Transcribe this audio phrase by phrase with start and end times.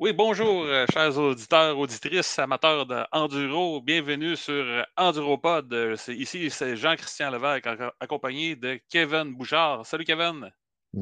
[0.00, 3.82] Oui, bonjour, euh, chers auditeurs, auditrices, amateurs d'enduro.
[3.82, 5.70] Bienvenue sur euh, EnduroPod.
[5.74, 9.84] Euh, c'est- Ici, c'est Jean-Christian Levesque, ac- accompagné de Kevin Bouchard.
[9.84, 10.50] Salut, Kevin.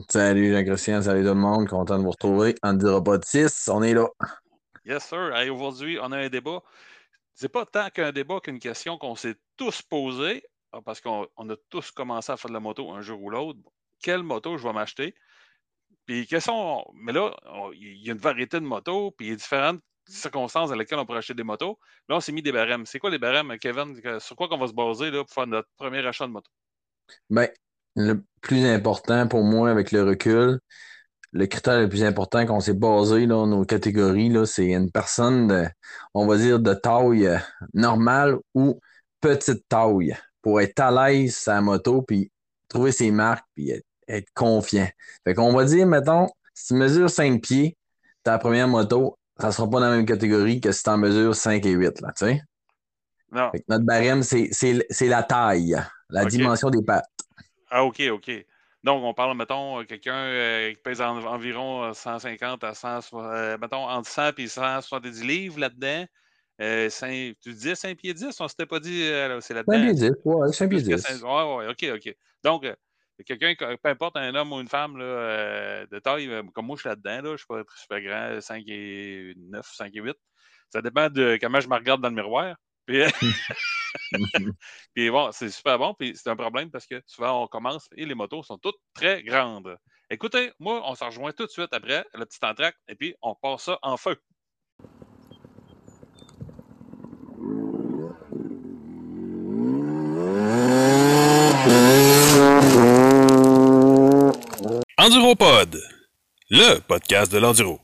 [0.08, 2.56] Salut Jean-Christian, salut tout le monde, content de vous retrouver.
[2.64, 4.08] De 6, on est là.
[4.84, 5.32] Yes, sir.
[5.52, 6.60] Aujourd'hui, on a un débat.
[7.34, 10.42] C'est pas tant qu'un débat qu'une question qu'on s'est tous posée,
[10.72, 13.30] ah, parce qu'on on a tous commencé à faire de la moto un jour ou
[13.30, 13.60] l'autre.
[14.02, 15.14] Quelle moto je vais m'acheter?
[16.08, 16.84] Puis, quelles sont.
[16.94, 17.36] Mais là,
[17.74, 20.98] il y a une variété de motos, puis il y a différentes circonstances dans lesquelles
[20.98, 21.78] on pourrait acheter des motos.
[22.08, 22.86] Là, on s'est mis des barèmes.
[22.86, 24.00] C'est quoi les barèmes, Kevin?
[24.00, 26.50] Que- Sur quoi qu'on va se baser là, pour faire notre premier achat de moto?
[27.28, 27.48] Ben,
[27.94, 30.60] le plus important pour moi avec le recul,
[31.32, 35.70] le critère le plus important qu'on s'est basé dans nos catégories, c'est une personne
[36.14, 37.38] on va dire, de taille euh,
[37.74, 38.80] normale ou
[39.20, 42.32] petite taille pour être à l'aise la moto, puis
[42.68, 44.88] trouver ses marques, puis être, être confiant.
[45.24, 47.76] Fait qu'on va dire, mettons, si tu mesures 5 pieds,
[48.22, 51.34] ta première moto, ça sera pas dans la même catégorie que si tu en mesures
[51.34, 52.42] 5 et 8, là, tu sais?
[53.30, 53.50] Non.
[53.52, 54.48] Fait que notre barème, c'est
[55.02, 55.76] la taille,
[56.10, 57.08] la dimension des pattes.
[57.70, 58.30] Ah, OK, OK.
[58.84, 63.00] Donc, on parle, mettons, euh, quelqu'un euh, qui pèse en- environ euh, 150 à 100,
[63.12, 66.06] euh, mettons, entre 100 et 170 livres là-dedans.
[66.60, 66.88] Euh,
[67.42, 68.40] tu disais 5 pieds 10?
[68.40, 69.84] On s'était pas dit, euh, c'est 5 là-dedans.
[69.84, 71.02] pieds 10, ouais, 5 pieds Jusqu'à 10.
[71.02, 72.16] cinq- Ouais, ouais, OK, OK.
[72.42, 72.74] Donc, euh,
[73.24, 76.66] quelqu'un, que- peu importe, un homme ou une femme là, euh, de taille, euh, comme
[76.66, 79.94] moi, je suis là-dedans, là, je ne suis pas super grand, 5 et 9, 5
[79.94, 80.16] et 8.
[80.70, 82.56] Ça dépend de comment je me regarde dans le miroir.
[82.86, 83.02] Puis,
[84.94, 88.04] puis bon, c'est super bon, puis c'est un problème parce que souvent on commence et
[88.06, 89.76] les motos sont toutes très grandes.
[90.10, 93.34] Écoutez, moi, on se rejoint tout de suite après le petit entracte et puis on
[93.34, 94.16] passe ça en feu.
[105.12, 105.80] Enduropod,
[106.50, 107.80] le podcast de l'enduro.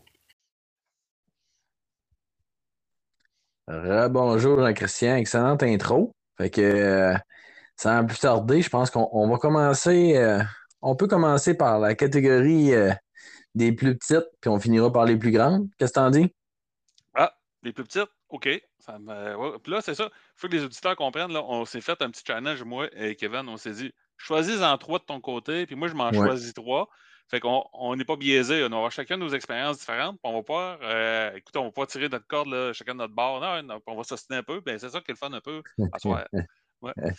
[3.67, 6.13] Bonjour Jean-Christian, excellente intro.
[6.37, 7.15] Fait que euh,
[7.79, 10.19] sans plus tarder, je pense qu'on on va commencer.
[10.19, 10.43] euh,
[10.83, 12.93] on peut commencer par la catégorie euh,
[13.55, 15.67] des plus petites, puis on finira par les plus grandes.
[15.79, 16.31] Qu'est-ce que t'en dis?
[17.15, 17.33] Ah,
[17.63, 18.51] les plus petites, OK.
[18.81, 19.59] Ça me- ouais.
[19.63, 20.11] Puis là, c'est ça.
[20.13, 21.33] Il faut que les auditeurs comprennent.
[21.33, 23.49] Là, on s'est fait un petit challenge, moi et Kevin.
[23.49, 26.19] On s'est dit choisis-en trois de ton côté, puis moi, je m'en Ouais.
[26.19, 26.91] choisis trois.
[27.29, 28.65] Fait qu'on on n'est pas biaisé.
[28.65, 30.19] On va avoir chacun nos expériences différentes.
[30.23, 33.15] On va pas, euh, écoute, on va pas tirer notre corde, là, chacun de notre
[33.15, 33.41] bord.
[33.41, 34.61] Non, non, on va s'ostiner un peu.
[34.61, 35.63] Ben, c'est ça qui est le fun un peu
[35.93, 36.27] à.
[36.83, 36.93] Ouais.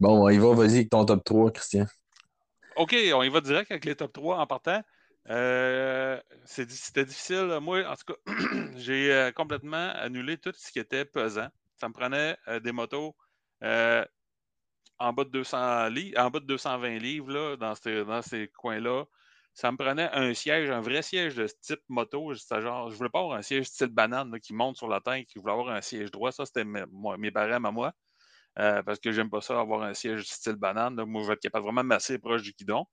[0.00, 1.86] Bon, on y va, vas-y avec ton top 3, Christian.
[2.74, 4.82] OK, on y va direct avec les top 3 en partant.
[5.30, 7.58] Euh, C'était difficile.
[7.60, 8.32] Moi, en tout cas,
[8.76, 11.48] j'ai euh, complètement annulé tout ce qui était pesant.
[11.76, 13.14] Ça me prenait euh, des motos
[14.98, 18.48] en bas de 200 livres, en bas de 220 livres là, dans ces, dans ces
[18.48, 19.04] coins-là.
[19.56, 22.34] Ça me prenait un siège, un vrai siège de type moto.
[22.34, 25.26] Genre, je voulais pas avoir un siège style banane là, qui monte sur la tête,
[25.28, 26.30] qui voulait avoir un siège droit.
[26.30, 27.94] Ça, c'était mes, barèmes à moi.
[28.58, 30.94] Euh, parce que j'aime pas ça avoir un siège style banane.
[30.96, 31.06] là.
[31.06, 32.84] Moi, je vais être capable vraiment de masser proche du guidon.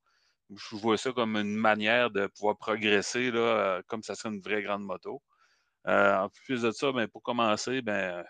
[0.55, 4.39] Je vois ça comme une manière de pouvoir progresser, là, euh, comme ça serait une
[4.39, 5.21] vraie grande moto.
[5.87, 8.23] Euh, en plus de ça, ben, pour commencer, ben,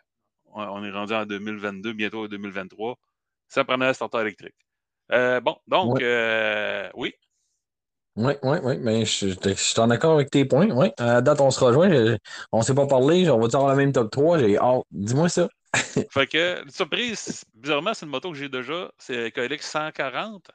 [0.45, 2.97] on, est rendu en 2022, bientôt en 2023.
[3.47, 4.55] Ça prenait un starter électrique.
[5.43, 6.89] Bon, donc, Ouais.
[6.95, 7.13] oui.
[8.15, 10.69] Oui, oui, oui, mais je, je, je suis en accord avec tes points.
[10.69, 10.89] Oui.
[10.99, 12.17] À la date, on se rejoint.
[12.51, 13.29] On ne s'est pas parlé.
[13.29, 14.37] On va dire la même top 3.
[14.39, 14.83] J'ai hâte.
[14.91, 15.49] Dis-moi ça.
[16.11, 18.91] Fait que, surprise, bizarrement, c'est une moto que j'ai déjà.
[18.99, 20.51] C'est KLX 140.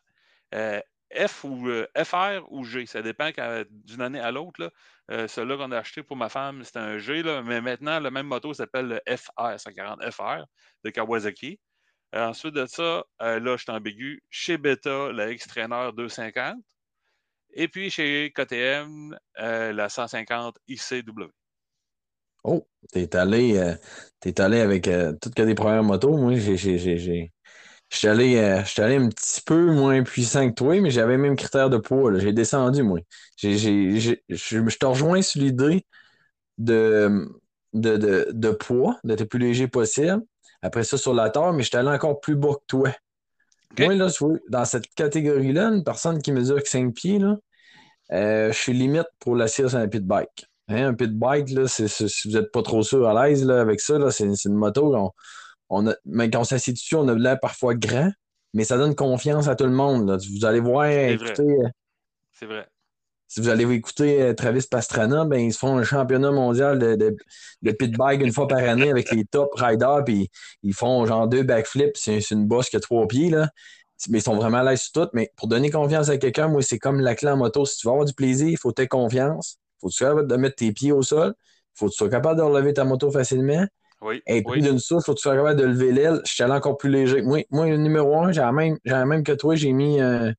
[0.54, 0.80] euh,
[1.26, 2.86] F ou euh, FR ou G.
[2.86, 3.30] Ça dépend
[3.70, 4.70] d'une année à l'autre.
[5.10, 7.22] Euh, Celui-là qu'on a acheté pour ma femme, c'était un G.
[7.25, 10.44] Là, mais maintenant, le même moto s'appelle le FR, 140 FR
[10.84, 11.58] de Kawasaki.
[12.14, 14.22] Euh, ensuite de ça, là, je suis ambigu.
[14.30, 16.54] Chez Beta, la X-Trainer 250.
[17.54, 21.31] Et puis chez KTM, euh, la 150 ICW.
[22.44, 23.75] Oh, t'es allé, euh,
[24.38, 26.16] allé avec euh, toutes que des premières motos.
[26.16, 26.56] Moi, j'ai,
[27.91, 31.78] suis allé, allé un petit peu moins puissant que toi, mais j'avais même critère de
[31.78, 32.19] poids.
[32.19, 33.00] J'ai descendu, moi.
[33.42, 35.84] Je, te rejoins sur l'idée
[36.58, 37.28] de,
[37.73, 40.23] de, de, de poids, d'être le plus léger possible.
[40.62, 42.90] Après ça, sur la terre, mais je suis allé encore plus bas que toi.
[43.73, 43.85] OK?
[43.85, 44.09] Moi, là,
[44.49, 47.37] dans cette catégorie-là, une personne qui mesure que 5 pieds, là,
[48.12, 50.47] euh, je suis limite pour l'assir sur un pit bike.
[50.69, 51.85] Hein, un pit bike, là, si
[52.25, 54.94] vous n'êtes pas trop sûr à l'aise là, avec ça, c'est, une moto.
[54.94, 55.11] On,
[55.70, 58.11] on a, mais quand on s'assied dessus, on a l'air parfois grand,
[58.55, 60.09] mais ça donne confiance à tout le monde.
[60.09, 60.17] là.
[60.17, 61.69] Vous allez voir, écoutez, euh,
[62.32, 62.67] C'est vrai.
[63.28, 66.96] Si vous allez écouter euh, Travis Pastrana, ben, ils se font un championnat mondial de,
[66.96, 67.14] de,
[67.62, 70.30] de pit bike une fois par année avec les top riders, puis
[70.62, 73.50] ils font genre deux backflips, c'est, une bosse qui a trois pieds, là.
[74.08, 75.10] Mais ils sont vraiment à l'aise sur tout.
[75.12, 77.66] Mais pour donner confiance à quelqu'un, moi, c'est comme la clé en moto.
[77.66, 79.58] Si tu veux avoir du plaisir, il faut que confiance.
[79.80, 81.34] faut que tu sois capable de mettre tes pieds au sol.
[81.75, 83.66] faut que tu sois capable de relever ta moto facilement.
[84.00, 84.22] Oui.
[84.28, 84.44] Et oui.
[84.52, 86.20] puis d'une souche, faut que tu sois capable de lever l'aile.
[86.25, 87.22] Je suis allé encore plus léger.
[87.22, 88.52] Moi, moi le numéro un, j'ai la
[88.84, 90.32] la même que toi, j'ai mis un,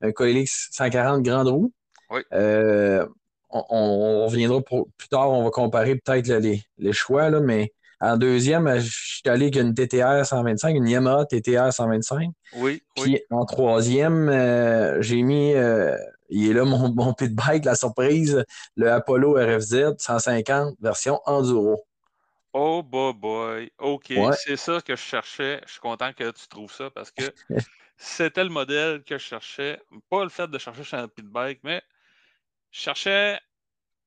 [0.00, 1.72] un Coelix 140 grande roue.
[2.12, 2.22] Oui.
[2.32, 3.06] Euh,
[3.50, 8.16] on, on pour- plus tard, on va comparer peut-être les, les choix, là, mais en
[8.16, 12.30] deuxième, je suis allé avec une TTR 125, une Yamaha TTR 125.
[12.52, 13.22] Oui, Puis oui.
[13.30, 15.96] en troisième, euh, j'ai mis, euh,
[16.28, 18.44] il est là mon, mon pit bike, la surprise,
[18.76, 21.84] le Apollo RFZ 150 version Enduro.
[22.54, 23.70] Oh boy, boy.
[23.78, 24.32] OK, Ouais.
[24.32, 25.60] c'est ça que je cherchais.
[25.66, 27.22] Je suis content que tu trouves ça parce que
[27.96, 29.80] c'était le modèle que je cherchais.
[30.10, 31.82] Pas le fait de chercher chez un pit bike, mais
[32.72, 33.38] je cherchais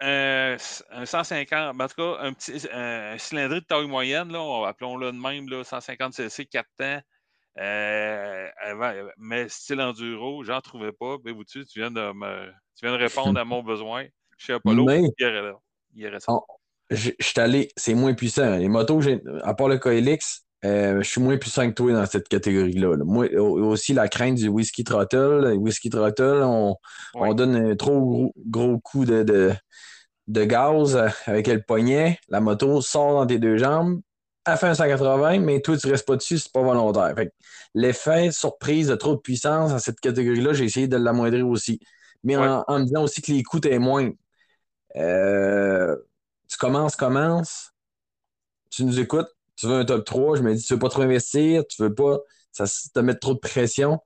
[0.01, 0.57] un,
[0.91, 5.11] un 150, en tout cas, un petit un, cylindré de taille moyenne, là, on- appelons-le
[5.13, 6.99] de même, là, 150 cc, 4 temps.
[7.57, 11.15] euh, avant- mais style enduro, j'en trouvais pas.
[11.23, 12.47] Ben, vous tu, tu viens de me,
[12.77, 14.05] tu viens de répondre à mon besoin.
[14.37, 15.53] Chez Apollo, Mais- il y aurait là.
[15.93, 16.33] Il y aurait ça.
[16.33, 16.45] Oh,
[16.89, 18.57] Je je suis allé, c'est moins puissant.
[18.57, 18.99] Les motos,
[19.43, 22.97] à part le Coelix, euh, je suis moins puissant que toi dans cette catégorie-là.
[22.97, 23.03] là.
[23.05, 25.41] Moi, au- aussi la crainte du whisky throttle.
[25.43, 26.75] Le whisky throttle, on,
[27.33, 29.53] donne un trop gros, gros coup de, de,
[30.27, 32.19] de gaz euh, avec le poignet.
[32.29, 34.01] La moto sort dans tes deux jambes.
[34.47, 37.15] Elle fait un 180, mais toi, tu restes pas dessus, c'est pas volontaire.
[37.73, 41.79] L'effet surprise de trop de puissance dans cette catégorie-là, j'ai essayé de l'amoindrir aussi.
[42.23, 42.47] Mais Ouais.
[42.47, 44.13] en, en me disant aussi que les coûts étaient moindres.
[44.95, 45.95] Euh,
[46.47, 47.71] tu commences, commences,
[48.69, 51.01] tu nous écoutes, tu veux un top 3, je me dis, tu veux pas trop
[51.03, 52.19] investir, tu veux pas
[52.51, 53.99] ça, te mettre trop de pression.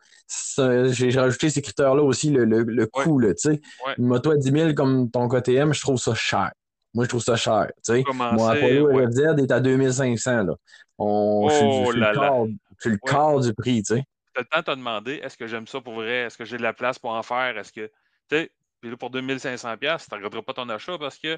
[0.57, 3.49] J'ai rajouté ces critères-là aussi, le, le, le coût, tu sais.
[3.85, 3.95] Ouais.
[3.97, 6.51] Une moto à 10 000 comme ton KTM, je trouve ça cher.
[6.93, 8.03] Moi, je trouve ça cher, tu sais.
[8.13, 9.05] Mon Apollo ouais.
[9.05, 10.53] RFZ est à 2500, là.
[10.97, 13.11] On, je suis- je Oh là le je suis le Ouais.
[13.11, 14.03] quart du prix, tu sais.
[14.33, 16.25] T'as le temps de te demander est-ce que j'aime ça pour vrai?
[16.25, 17.57] Est-ce que j'ai de la place pour en faire?
[17.57, 17.87] Est-ce que.
[18.29, 18.51] Tu sais,
[18.81, 21.37] puis là, pour 2500$, tu ne regretteras pas ton achat parce que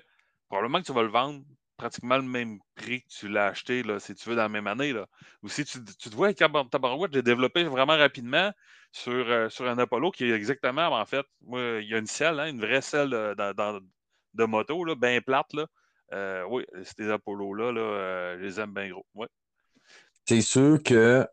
[0.49, 1.41] probablement que tu vas le vendre
[1.81, 4.67] pratiquement le même prix que tu l'as acheté, là, si tu veux, dans la même
[4.67, 4.93] année.
[4.93, 5.07] Là.
[5.41, 8.51] Ou si tu, tu te vois, avec Tabar- Tabarouette, j'ai développé vraiment rapidement
[8.91, 12.05] sur, euh, sur un Apollo qui est exactement, en fait, moi, il y a une
[12.05, 15.53] selle, hein, une vraie selle de moto, là, bien plate.
[15.53, 15.65] Là.
[16.13, 19.05] Euh, oui, ces Apollos-là, là, euh, je les aime bien gros.
[19.15, 19.27] Ouais.
[20.27, 21.25] C'est sûr que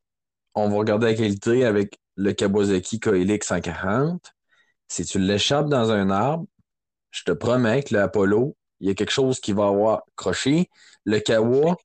[0.55, 4.35] on va regarder la qualité avec le Kawasaki Koelix 140.
[4.89, 6.47] Si tu l'échappes dans un arbre,
[7.11, 10.69] je te promets que le Apollo, il y a quelque chose qui va avoir croché.
[11.05, 11.77] Le Kawa,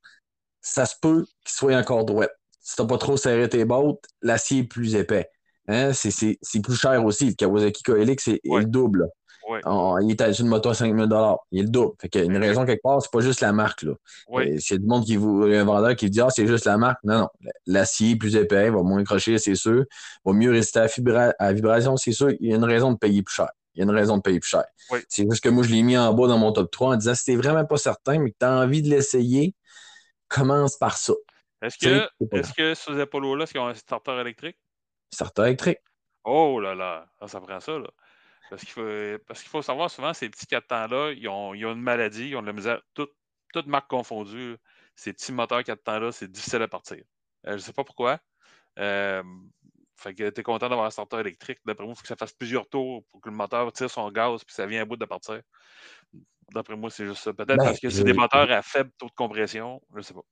[0.61, 2.27] ça se peut qu'il soit encore droit.
[2.61, 5.29] Si t'as pas trop serré tes bottes, l'acier est plus épais.
[5.67, 5.93] Hein?
[5.93, 7.27] C'est- C'est c'est plus cher aussi.
[7.27, 8.61] Le Kawasaki Koelix est, est Ouais.
[8.61, 9.01] le double.
[9.01, 9.05] là.
[9.49, 9.59] Ouais.
[9.65, 11.05] On- il est à une moto à 5000
[11.51, 11.91] Il est le double.
[11.99, 13.81] Fait qu'il y a une raison quelque part, c'est pas juste la marque.
[13.83, 13.91] Là.
[14.29, 14.53] Ouais.
[14.53, 16.63] Euh, S'il y a du monde qui vous, un vendeur qui dit Ah, c'est juste
[16.63, 16.99] la marque.
[17.03, 17.27] Non, non.
[17.65, 19.83] L'acier est plus épais, va moins crocher, c'est sûr.
[20.23, 22.29] Va mieux résister à la, vibra- à la vibration, c'est sûr.
[22.39, 23.49] Il y a une raison de payer plus cher.
[23.75, 24.65] Il y a une raison de payer plus cher.
[24.91, 24.99] Oui.
[25.09, 27.15] C'est juste que moi, je l'ai mis en bas dans mon top 3 en disant
[27.15, 29.55] si t'es vraiment pas certain, mais que tu as envie de l'essayer,
[30.27, 31.13] commence par ça.
[31.61, 34.57] Est-ce que, est-ce que ces Apollo-là, est-ce qu'ils ont un starter électrique?
[35.11, 35.79] Starter électrique.
[36.23, 37.89] Oh là là, ça, ça prend ça, là.
[38.49, 41.65] Parce qu'il faut, parce qu'il faut savoir souvent, ces petits 4 temps-là, ils ont, ils
[41.65, 43.11] ont une maladie, ils ont de la misère, toute,
[43.53, 44.57] toute marque confondue.
[44.95, 46.97] Ces petits moteurs 4 temps-là, c'est difficile à partir.
[47.47, 48.19] Euh, je ne sais pas pourquoi.
[48.79, 49.23] Euh,
[49.95, 51.59] fait que tu es content d'avoir un starter électrique.
[51.65, 54.11] D'après moi, il faut que ça fasse plusieurs tours pour que le moteur tire son
[54.11, 55.41] gaz puis ça vient à bout de partir.
[56.53, 57.33] D'après moi, c'est juste ça.
[57.33, 59.81] Peut-être Ben, parce que c'est des moteurs à faible taux de compression.
[59.91, 60.23] Je ne sais pas.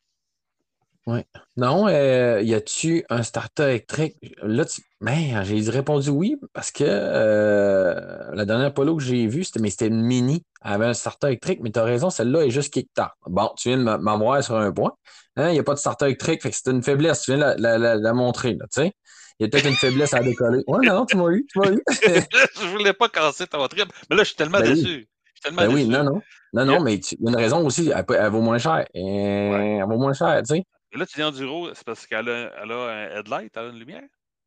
[1.58, 4.18] Non, euh, y a-tu un starter électrique?
[4.44, 4.82] Là, tu...
[5.02, 9.72] Ben, j'ai répondu oui parce que euh, la dernière polo que j'ai vue, c'était mais
[9.72, 10.46] c'était une mini.
[10.64, 13.16] Elle avait un starter électrique, mais tu as raison, celle-là est juste kick-start.
[13.26, 14.94] Bon, tu viens de m'a- m'avoir sur un point.
[15.38, 17.24] Hein, Il n'y a pas de starter électrique, fait que c'est une faiblesse.
[17.24, 18.94] Tu viens de la, la, la, la montrer, là, tu sais.
[19.42, 20.64] Il y a peut-être une faiblesse à décoller.
[20.68, 21.82] Ouais, non, tu m'as eu, tu m'as eu.
[21.90, 23.92] je voulais pas casser ton trip.
[24.08, 24.76] Mais là, je suis tellement Ben oui.
[24.84, 24.88] déçu.
[25.24, 25.98] Je suis tellement Ben oui, déçu.
[25.98, 26.22] non, non.
[26.54, 28.86] Non, non, mais tu- il y a une raison aussi, elle, vaut moins cher.
[28.94, 30.64] Et Elle vaut moins cher, tu sais.
[30.94, 33.70] Et là, tu dis enduro, c'est parce qu'elle a, elle a un headlight, elle a
[33.70, 34.04] une lumière?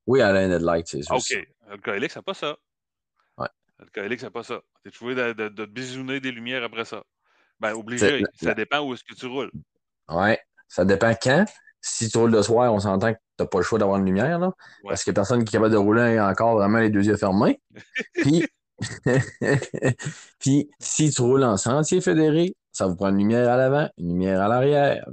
[0.06, 1.44] Oui, elle a un headlight, c'est juste OK.
[1.70, 2.56] Le KLX n'a pas ça.
[3.38, 3.48] Ouais.
[3.80, 4.60] Le KLX n'a pas ça.
[4.84, 7.02] Tu es trouvé de, de, de te bisouner des lumières après ça.
[7.58, 8.22] Ben, C'est- obligé.
[8.40, 9.50] Ça dépend où est-ce que tu roules.
[10.08, 11.46] Ouais, ça dépend quand.
[11.86, 14.06] Si tu roules le soir, on s'entend que tu n'as pas le choix d'avoir une
[14.06, 14.88] lumière, là, Ouais.
[14.88, 17.60] parce que personne qui est capable de rouler encore vraiment les deux yeux fermés.
[18.14, 18.46] Puis,
[20.38, 24.08] Puis si tu roules en sentier fédéré, ça vous prend une lumière à l'avant, une
[24.08, 25.06] lumière à l'arrière.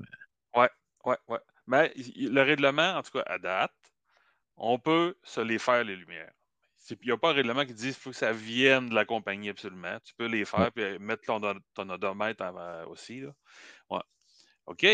[0.55, 1.39] Ouais, ouais.
[1.67, 3.73] Mais il- il- le règlement, en tout cas, à date,
[4.55, 6.31] on peut se les faire, les lumières.
[6.89, 9.05] Il n'y a pas un règlement qui dit qu'il faut que ça vienne de la
[9.05, 9.97] compagnie absolument.
[10.03, 13.21] Tu peux les faire et mettre ton, od- ton odomètre euh, aussi.
[13.21, 13.29] Là.
[13.89, 14.01] Ouais.
[14.67, 14.85] OK.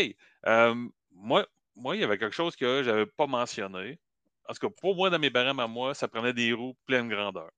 [0.46, 0.74] Euh,
[1.12, 1.46] moi,
[1.78, 3.98] moi, il y avait quelque chose que je n'avais pas mentionné.
[4.48, 7.08] En tout cas, pour moi, dans mes barèmes à moi, ça prenait des roues pleine
[7.08, 7.50] grandeur.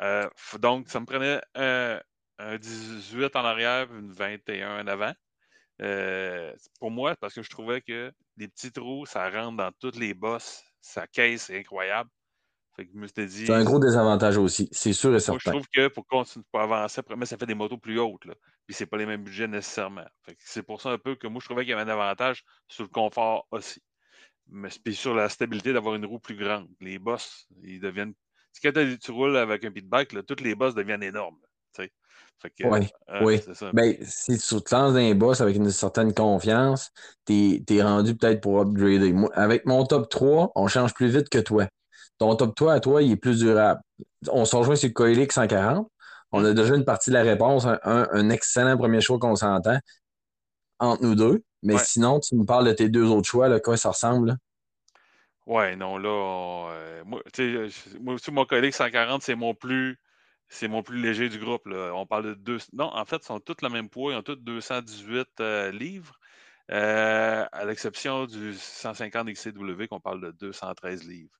[0.00, 0.28] Euh,
[0.60, 2.00] donc, ça me prenait un,
[2.38, 5.12] un 18 en arrière, une 21 en avant.
[5.80, 9.96] Euh, pour moi, parce que je trouvais que les petits trous, ça rentre dans toutes
[9.96, 10.62] les bosses.
[10.80, 12.10] Sa caisse est incroyable.
[12.76, 13.46] Fait que je me suis dit.
[13.46, 15.38] C'est un gros désavantage aussi, c'est sûr et Moi, certain.
[15.44, 18.24] je trouve que pour continuer pour avancer, mais ça fait des motos plus hautes.
[18.24, 18.34] Là.
[18.68, 20.04] Puis c'est pas les mêmes budgets nécessairement.
[20.40, 22.82] C'est pour ça un peu que moi, je trouvais qu'il y avait un avantage sur
[22.84, 23.82] le confort aussi.
[24.46, 26.68] Mais puis sur la stabilité d'avoir une roue plus grande.
[26.82, 28.12] Les bosses, ils deviennent.
[28.52, 31.38] Si quand tu roules avec un pit bike, là, toutes les bosses deviennent énormes.
[31.40, 31.92] là, tu sais.
[32.42, 33.40] Fait que, Oui, euh, oui.
[33.42, 33.70] c'est ça.
[33.72, 36.90] Ben, si tu te lances dans les boss avec une certaine confiance,
[37.24, 39.14] t'es es rendu peut-être pour upgrader.
[39.14, 41.66] Moi, avec mon top 3, on change plus vite que toi.
[42.18, 43.80] Ton top 3 à toi, il est plus durable.
[44.30, 45.90] On se rejoint sur le Coelic 140.
[46.32, 49.36] On a déjà une partie de la réponse, un, un- un excellent premier choix qu'on
[49.36, 49.78] s'entend
[50.80, 51.44] entre nous deux.
[51.62, 51.78] Mais Ouais.
[51.78, 54.28] sinon, tu me parles de tes deux autres choix, là, quoi ça ressemble?
[54.28, 54.36] là?
[55.46, 59.34] Ouais, non, là, on, euh, moi, tu sais, je- moi aussi, mon collègue 140, c'est
[59.34, 59.98] mon plus.
[60.50, 61.66] C'est mon plus léger du groupe.
[61.66, 61.92] Là.
[61.94, 62.58] On parle de deux.
[62.72, 64.12] Non, en fait, ils sont tous le même poids.
[64.12, 66.18] Ils ont tous 218 euh, livres,
[66.72, 71.38] euh, à l'exception du 150 XCW qu'on parle de 213 livres.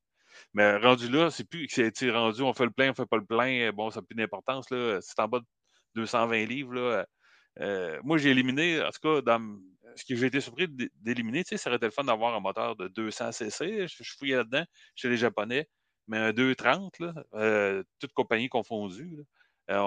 [0.55, 3.19] Mais rendu là, c'est plus que c'est rendu, on fait le plein, on fait pas
[3.19, 3.71] le plein.
[3.73, 4.67] Bon, ça n'a plus d'importance.
[4.69, 5.47] C'est en bas de
[5.95, 6.75] 220 livres.
[6.75, 7.07] Là.
[7.61, 9.39] Euh, moi, j'ai éliminé, en tout cas,
[9.97, 12.77] ce que j'ai été surpris d'é- d'éliminer, ça aurait été le fun d'avoir un moteur
[12.77, 13.89] de 200 cc.
[13.89, 14.65] Je, je fouillais là-dedans
[14.95, 15.69] chez les Japonais,
[16.07, 19.19] mais un 230, là, euh, toute compagnie confondue.
[19.71, 19.79] Euh,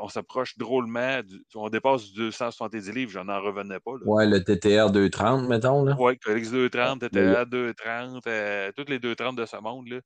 [0.00, 3.92] on s'approche drôlement, du- on dépasse du 270 livres, j'en en revenais pas.
[3.92, 4.00] Là.
[4.04, 5.84] Ouais, le TTR 230, mettons.
[5.84, 5.94] Là.
[6.00, 9.86] Ouais, Colix 230, Ouais, TTA 230, euh, toutes les 230 de ce monde.
[9.88, 10.00] Là.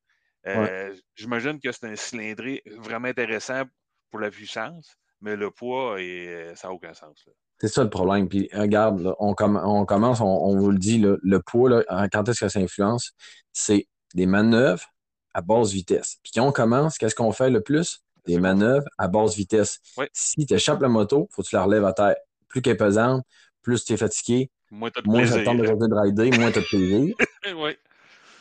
[0.47, 3.63] Euh, J'imagine que c'est un cylindré vraiment intéressant
[4.11, 7.23] pour la puissance, mais le poids, et, ça n'a aucun sens.
[7.25, 7.33] là.
[7.59, 8.29] C'est ça le problème.
[8.29, 11.69] Puis regarde, là, on, comm- on commence, on, on vous le dit, là, le poids,
[11.69, 13.13] là, quand est-ce que ça influence?
[13.53, 14.85] C'est des manœuvres
[15.33, 16.17] à basse vitesse.
[16.21, 18.01] Puis quand on commence, qu'est-ce qu'on fait le plus?
[18.27, 19.79] Des manœuvres à basse vitesse.
[19.97, 20.05] Oui.
[20.13, 22.15] Si tu échappes la moto, il faut que tu la relèves à terre.
[22.47, 23.23] Plus qu'elle est pesante,
[23.61, 25.43] plus tu es fatigué, Moi, t'as de moins plaisir.
[25.43, 27.15] de revenir de rider, moins tu as de plaisir.
[27.55, 27.77] oui,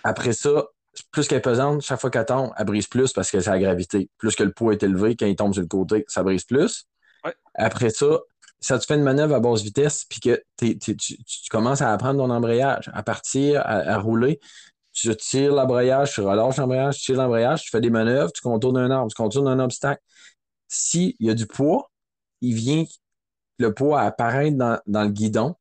[0.02, 0.64] Après ça,
[1.10, 3.58] plus qu'elle est pesante, chaque fois qu'elle tombe, elle brise plus parce que c'est la
[3.58, 4.08] gravité.
[4.18, 6.86] Plus que le poids est élevé, quand il tombe sur le côté, ça brise plus.
[7.54, 8.18] Après ça,
[8.60, 11.18] ça te fait une manœuvre à basse vitesse, puis que tu, tu- tu
[11.50, 14.40] commences à apprendre ton embrayage, à partir, à, à rouler.
[14.94, 18.78] Tu tires l'embrayage, tu relâches l'embrayage, tu tires l'embrayage, tu fais des manœuvres, tu contournes
[18.78, 20.00] un arbre, tu contournes un obstacle.
[20.68, 21.90] S'il y a du poids,
[22.40, 22.84] il vient
[23.58, 25.56] le poids apparaître dans, dans le guidon,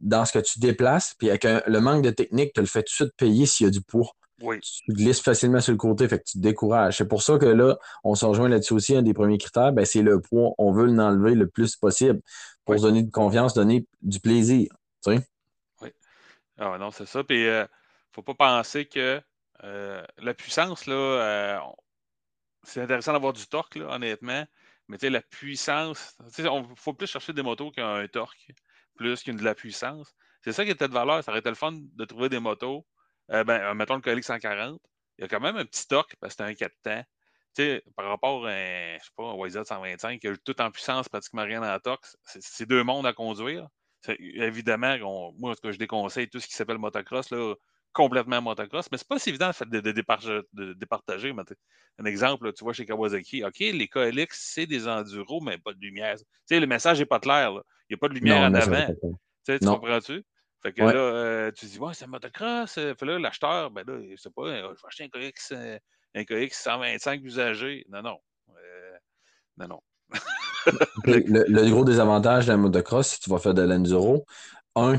[0.00, 2.82] dans ce que tu déplaces, puis avec un- le manque de technique, tu le fais
[2.82, 4.12] tout de suite payer s'il y a du poids
[4.42, 4.60] oui.
[4.60, 6.98] tu glisses facilement sur le côté, fait que tu te décourages.
[6.98, 8.94] C'est pour ça que là, on se rejoint là-dessus aussi.
[8.94, 10.52] Un des premiers critères, ben, c'est le poids.
[10.58, 12.20] On veut l'enlever le plus possible
[12.64, 12.80] pour Oui.
[12.80, 14.68] se donner de confiance, donner du plaisir.
[15.02, 15.90] Tu sais?
[16.58, 17.24] Ah non, c'est ça.
[17.24, 17.66] Puis, ne
[18.14, 19.20] faut pas penser que
[19.64, 21.58] euh, la puissance, là, euh,
[22.62, 24.44] c'est intéressant d'avoir du torque, honnêtement.
[24.88, 28.52] Mais la puissance, il faut plus chercher des motos qui ont un torque
[28.96, 30.14] plus qu'une de la puissance.
[30.42, 31.24] C'est ça qui était de valeur.
[31.24, 32.86] Ça aurait été le fun de trouver des motos.
[33.30, 34.80] Euh, ben, mettons le Colic 140.
[35.18, 37.04] Il y a quand même un petit torque parce que c'est un 4 temps.
[37.96, 41.44] Par rapport à un, je pas, un YZ 125 qui a tout en puissance, pratiquement
[41.44, 43.68] rien en torque, c'est deux mondes à conduire.
[44.18, 47.54] Évidemment, moi, en tout cas, je déconseille tout ce qui s'appelle motocross, là,
[47.94, 51.32] complètement motocross, mais c'est pas si évident de, de, de dépar- de départager.
[51.32, 51.42] mais
[51.98, 55.72] Un exemple, là, tu vois chez Kawasaki, OK, les KLX, c'est des enduros, mais pas
[55.72, 56.16] de lumière.
[56.16, 57.52] Tu sais, le message n'est pas clair.
[57.88, 58.88] Il n'y a pas de lumière en avant.
[59.46, 60.24] Tu comprends-tu?
[60.62, 60.94] Fait que Ouais.
[60.94, 62.78] là, euh, tu dis, ouais, c'est un motocross.
[62.78, 65.52] euh, Fait là, l'acheteur, ben là, je sais pas, euh, je vais acheter un KX,
[66.14, 67.84] un KX 125 usagé.
[67.90, 68.18] Non, non.
[68.48, 68.96] Euh,
[69.58, 69.80] non, non.
[71.04, 74.24] Le, gros désavantage de la motocross, si tu vas faire de l'enduro,
[74.74, 74.98] un,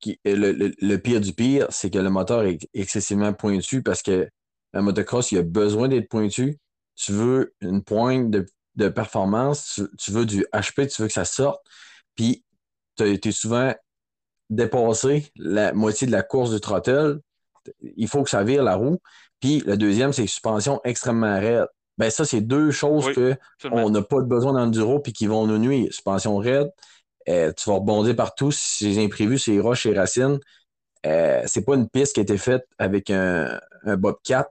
[0.00, 4.02] qui, le, le- le pire du pire, c'est que le moteur est excessivement pointu parce
[4.02, 4.28] que
[4.72, 6.58] la motocross, il a besoin d'être pointu.
[6.96, 11.14] Tu veux une pointe de, de performance, tu, tu veux du HP, tu veux que
[11.14, 11.60] ça sorte,
[12.14, 12.44] puis
[12.96, 13.72] tu as été souvent
[14.50, 17.20] dépassé la moitié de la course du throttle.
[17.96, 18.98] Il faut que ça vire la roue.
[19.40, 21.66] Puis le deuxième, c'est suspension extrêmement raide.
[21.98, 23.14] Ben ça, c'est deux choses Oui.
[23.14, 23.84] que Absolument.
[23.86, 25.86] on n'a pas besoin d'enduro puis qui vont nous nuire.
[25.92, 26.70] Suspension raide,
[27.28, 28.50] euh, tu vas rebondir partout.
[28.52, 30.38] Si c'est imprévu, c'est roches, c'est racines.
[31.04, 34.50] Euh, c'est pas une piste qui a été faite avec un, un Bobcat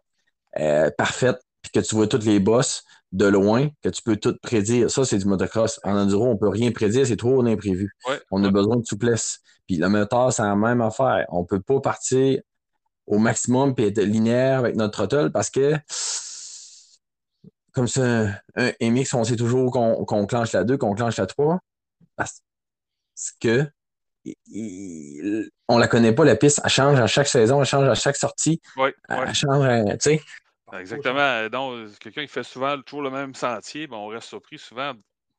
[0.59, 4.37] euh, parfaite, puis que tu vois toutes les bosses de loin, que tu peux tout
[4.41, 4.89] prédire.
[4.89, 5.79] Ça, c'est du motocross.
[5.83, 7.91] En enduro, on peut rien prédire, c'est trop d'imprévu.
[8.07, 8.51] Ouais, On a ouais.
[8.51, 9.39] besoin de souplesse.
[9.67, 11.25] Puis le moteur, c'est la même affaire.
[11.29, 12.39] On peut pas partir
[13.07, 15.75] au maximum puis être linéaire avec notre throttle parce que
[17.71, 21.25] comme c'est un, MX, on sait toujours qu'on qu'on clenche la 2, qu'on clenche la
[21.25, 21.59] 3,
[22.15, 22.41] parce
[23.39, 23.65] que
[24.25, 26.61] il- il- on la connaît pas, la piste.
[26.63, 28.61] Elle change à chaque saison, elle change à chaque sortie.
[28.77, 29.35] Oui, Elle oui.
[29.35, 30.21] change, à- tu sais.
[30.73, 31.47] Exactement.
[31.49, 34.93] Donc, quelqu'un qui fait souvent toujours le même sentier, ben, on reste surpris souvent.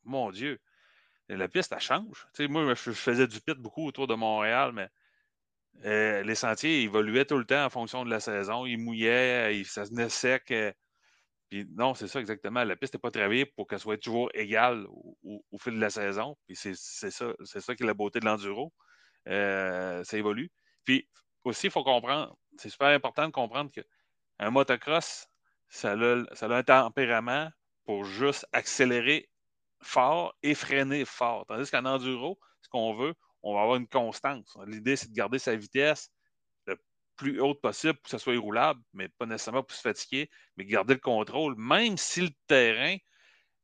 [0.04, 0.60] mon Dieu,
[1.28, 2.28] la piste, elle change.
[2.48, 4.88] moi, je, faisais du pit beaucoup autour de Montréal, mais
[5.84, 8.66] euh, les sentiers évoluaient tout le temps en fonction de la saison.
[8.66, 10.54] Ils mouillaient, ça venait sec.
[11.48, 12.64] Puis non, c'est ça exactement.
[12.64, 14.86] La piste n'est pas travaillée pour qu'elle soit toujours égale
[15.22, 16.36] au, fil de la saison.
[16.46, 18.72] Puis c'est ça, ça qui est la beauté de l'enduro.
[19.28, 20.50] Euh, ça évolue.
[20.84, 21.08] Puis
[21.44, 25.28] aussi, il faut comprendre, c'est super important de comprendre qu'un motocross,
[25.68, 27.50] ça a, ça a un tempérament
[27.84, 29.28] pour juste accélérer
[29.82, 31.46] fort et freiner fort.
[31.46, 34.56] Tandis qu'en enduro, ce qu'on veut, on va avoir une constance.
[34.66, 36.10] L'idée, c'est de garder sa vitesse
[37.16, 40.64] plus haute possible pour que ça soit roulable, mais pas nécessairement pour se fatiguer, mais
[40.64, 42.96] garder le contrôle, même si le terrain,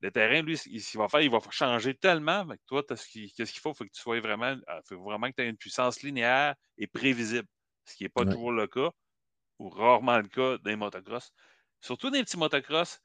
[0.01, 3.71] le terrain, lui, il, va faire, il va changer tellement, mais toi, qu'est-ce qu'il faut?
[3.71, 6.03] Il faut que tu sois vraiment, il euh, faut vraiment que tu aies une puissance
[6.03, 7.49] linéaire et prévisible,
[7.85, 8.91] ce qui n'est pas toujours le cas,
[9.59, 11.33] ou rarement le cas des motocross.
[11.81, 13.01] Surtout des petits motocross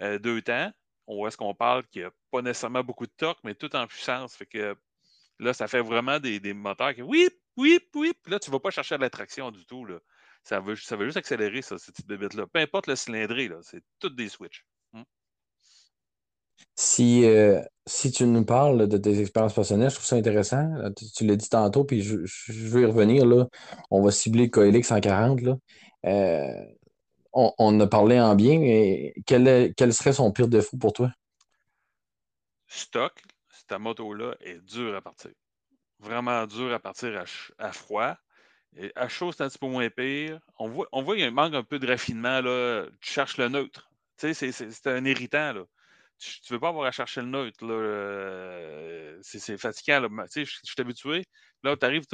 [0.00, 0.72] euh, deux temps,
[1.06, 3.86] où est-ce qu'on parle qu'il n'y a pas nécessairement beaucoup de torque, mais tout en
[3.86, 4.34] puissance.
[4.34, 4.76] Fait que
[5.38, 8.12] là, ça fait vraiment des, moteurs qui oui, oui, oui.
[8.22, 9.84] Puis là, tu ne vas pas chercher de l'attraction du tout.
[9.84, 9.98] Là.
[10.42, 12.46] Ça, veut, ça veut juste accélérer, ça, ce type de bête-là.
[12.46, 14.66] Peu importe le cylindré, c'est toutes des switches.
[14.92, 15.02] Hmm.
[16.74, 20.68] Si, euh, si tu nous parles de tes expériences personnelles, je trouve ça intéressant.
[21.16, 22.16] Tu, l'as dit tantôt, puis je,
[22.48, 23.24] veux y revenir.
[23.26, 23.46] Là.
[23.90, 25.40] On va cibler Coelix 140.
[25.40, 25.56] Là.
[26.04, 26.64] Euh,
[27.32, 31.10] on, a parlé en bien, mais quel, quel serait son pire défaut pour toi?
[32.68, 35.30] Stock, cette moto-là est dure à partir.
[36.04, 37.24] Vraiment dur à partir
[37.58, 38.16] à, froid.
[38.76, 40.40] Et à chaud, c'est un petit peu moins pire.
[40.58, 42.40] On voit, on voit qu'il manque un peu de raffinement.
[42.40, 42.86] Là.
[43.00, 43.90] Tu cherches le neutre.
[44.18, 45.52] Tu sais, c'est un irritant.
[45.52, 45.64] Là.
[46.18, 47.58] Tu ne veux pas avoir à chercher le neutre.
[47.62, 50.06] Euh, c'est fatigant.
[50.08, 51.24] Tu sais, je suis habitué.
[51.62, 52.06] Là, tu arrives,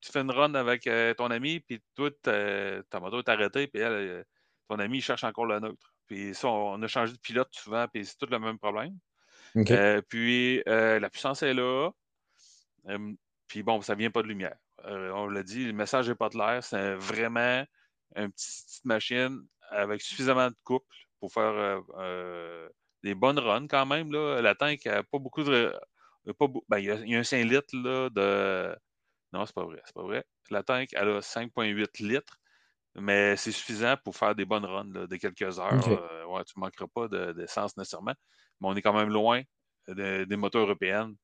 [0.00, 3.80] tu fais une run avec euh, ton ami, puis toi, ta moto est arrêtée, puis
[3.80, 4.24] elle, euh,
[4.68, 5.92] ton ami cherche encore le neutre.
[6.06, 8.96] Puis ça, on a changé de pilote souvent, puis c'est tout le même problème.
[9.56, 11.90] Euh, puis la puissance est là.
[13.46, 14.56] Puis bon, ça ne vient pas de lumière.
[14.84, 16.62] Euh, on l'a dit, le message n'est pas de l'air.
[16.62, 17.64] C'est vraiment
[18.14, 21.80] une petite, machine avec suffisamment de couple pour faire
[23.02, 24.12] des bonnes runs quand même.
[24.12, 24.40] Là.
[24.40, 25.74] La tank n'a pas beaucoup de.
[26.68, 28.76] Ben, il, y a, il, y a, un 5 litres là, de.
[29.32, 29.80] Non, c'est pas vrai.
[29.84, 30.24] C'est pas vrai.
[30.50, 32.38] La tank, elle a 5,8 litres
[32.98, 35.88] mais c'est suffisant pour faire des bonnes runs de quelques heures.
[35.88, 38.14] Euh, ouais, tu ne manqueras pas d'essence nécessairement.
[38.60, 39.42] Mais on est quand même loin
[39.88, 41.14] des motos européennes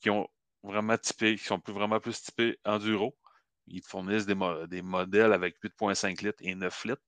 [0.00, 0.28] qui ont
[0.62, 3.16] vraiment typé, qui sont plus, vraiment plus typés enduro.
[3.66, 4.34] Ils fournissent des,
[4.82, 7.02] modèles avec 8,5 litres et 9 litres.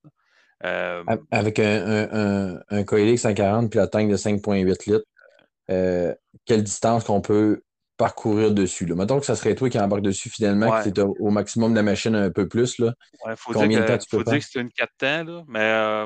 [0.63, 5.05] Euh, avec un, un, un, Coelix 140 puis la tank de 5,8 litres,
[5.69, 7.63] euh, quelle distance qu'on peut
[8.03, 8.85] parcourir dessus.
[8.85, 8.95] Là.
[8.95, 11.77] Mettons que ça serait toi qui embarque dessus finalement, que tu es au maximum de
[11.77, 12.77] la machine un peu plus.
[12.77, 12.93] Là.
[13.37, 15.23] faut Combien de temps tu peux faut dire que c'est une 4 temps.
[15.23, 15.43] Là.
[15.47, 16.05] Mais euh,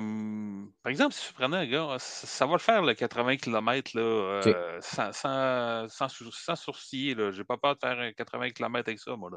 [0.83, 4.01] par exemple, si tu prenais un gars, ça, va le faire le 80 km là,
[4.01, 7.15] euh, sans, sans, sans, sourciller.
[7.17, 9.31] Je n'ai pas peur de faire 80 km avec ça, moi.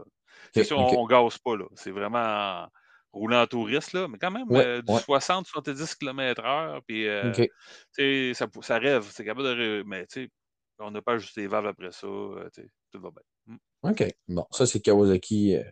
[0.55, 1.53] C'est sûr, on ne gaze pas.
[1.77, 2.69] C'est vraiment
[3.11, 6.81] roulant en touriste, là, mais quand même euh, du 60-70 km/h.
[6.87, 9.83] Puis ça, ça rêve, c'est capable de.
[9.87, 10.07] Mais
[10.81, 12.07] on n'a pas juste les valves après ça.
[12.07, 12.49] Euh,
[12.91, 13.23] tout va bien.
[13.47, 13.91] Hmm.
[13.91, 14.05] OK.
[14.29, 15.63] Bon, ça, c'est Kawasaki euh,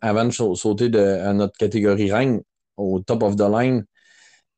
[0.00, 2.40] Avant de sauter de, à notre catégorie règne,
[2.76, 3.84] au top of the line,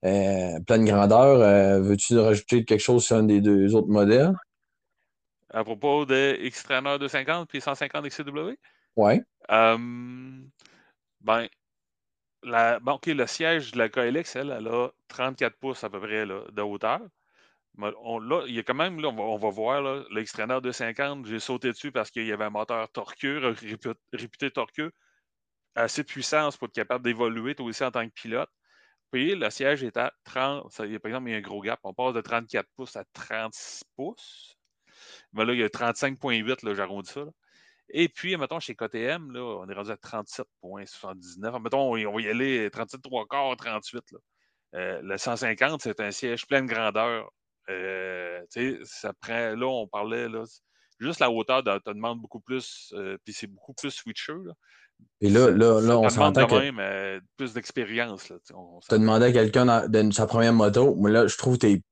[0.05, 4.35] euh, pleine grandeur, euh, veux-tu rajouter quelque chose sur un des deux autres modèles?
[5.51, 8.57] À propos de X-Trainer 250 puis 150 XCW?
[8.97, 9.21] Oui.
[9.49, 10.51] ben,
[12.43, 16.27] la, bon, le siège de la KLX, elle, elle a 34 pouces à peu près
[16.27, 17.01] là, de hauteur
[17.79, 21.69] là, il y a quand même, là, on, va, voir, là, l'extrainer 250, j'ai sauté
[21.69, 23.55] dessus parce qu'il y avait un moteur torqueux,
[24.13, 24.93] réputé, torqueux,
[25.75, 28.51] assez de puissance pour être capable d'évoluer, toi aussi en tant que pilote.
[29.11, 31.81] Puis le siège est à 30, ça, par exemple, il y a un gros gap.
[31.85, 34.57] On passe de 34 pouces à 36 pouces.
[35.33, 37.25] Mais là, il y a 35,8, j'arrondis ça.
[37.91, 41.63] Et puis, mettons, chez KTM, là, on est rendu à 37,79.
[41.63, 44.13] Mettons, on va y aller 37, 3 quarts, 38.
[44.13, 44.19] Là.
[44.75, 47.31] Euh, le 150, c'est un siège pleine grandeur
[47.71, 48.41] euh,
[48.85, 50.45] ça prend, là, on parlait, là,
[50.99, 54.35] juste la hauteur te demande beaucoup plus, euh, puis c'est beaucoup plus switcher.
[54.45, 54.53] Là.
[55.21, 56.55] Et là, là, là on s'entend que...
[56.55, 58.33] même euh, plus d'expérience.
[58.47, 61.83] Tu as demandé à quelqu'un de sa première moto, moi là, je trouve que t'es...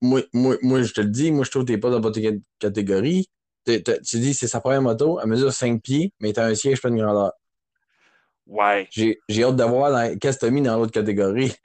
[0.00, 2.20] Moi, moi, moi, je te le dis, moi, je trouve que t'es pas dans votre
[2.60, 3.28] catégorie.
[3.66, 3.80] tu
[4.18, 6.92] dis, c'est sa première moto, elle mesure 5 pieds, mais tu as un siège plein
[6.92, 7.32] de grandeur.
[8.46, 8.88] Ouais.
[8.92, 11.52] J'ai hâte de voir qu'est-ce que tu as mis dans l'autre catégorie?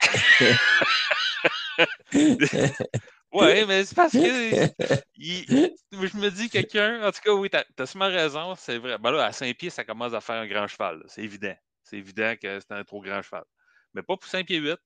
[3.32, 4.18] Oui, mais c'est parce que
[5.18, 8.98] je me dis quelqu'un, en tout cas, oui, t'as as sûrement raison, c'est vrai.
[8.98, 11.02] Ben là, à 5 pieds, ça commence à faire un grand cheval.
[11.06, 11.54] C'est évident.
[11.84, 13.44] C'est évident que c'est un trop grand cheval.
[13.94, 14.78] Mais pas pour 5 pieds 8,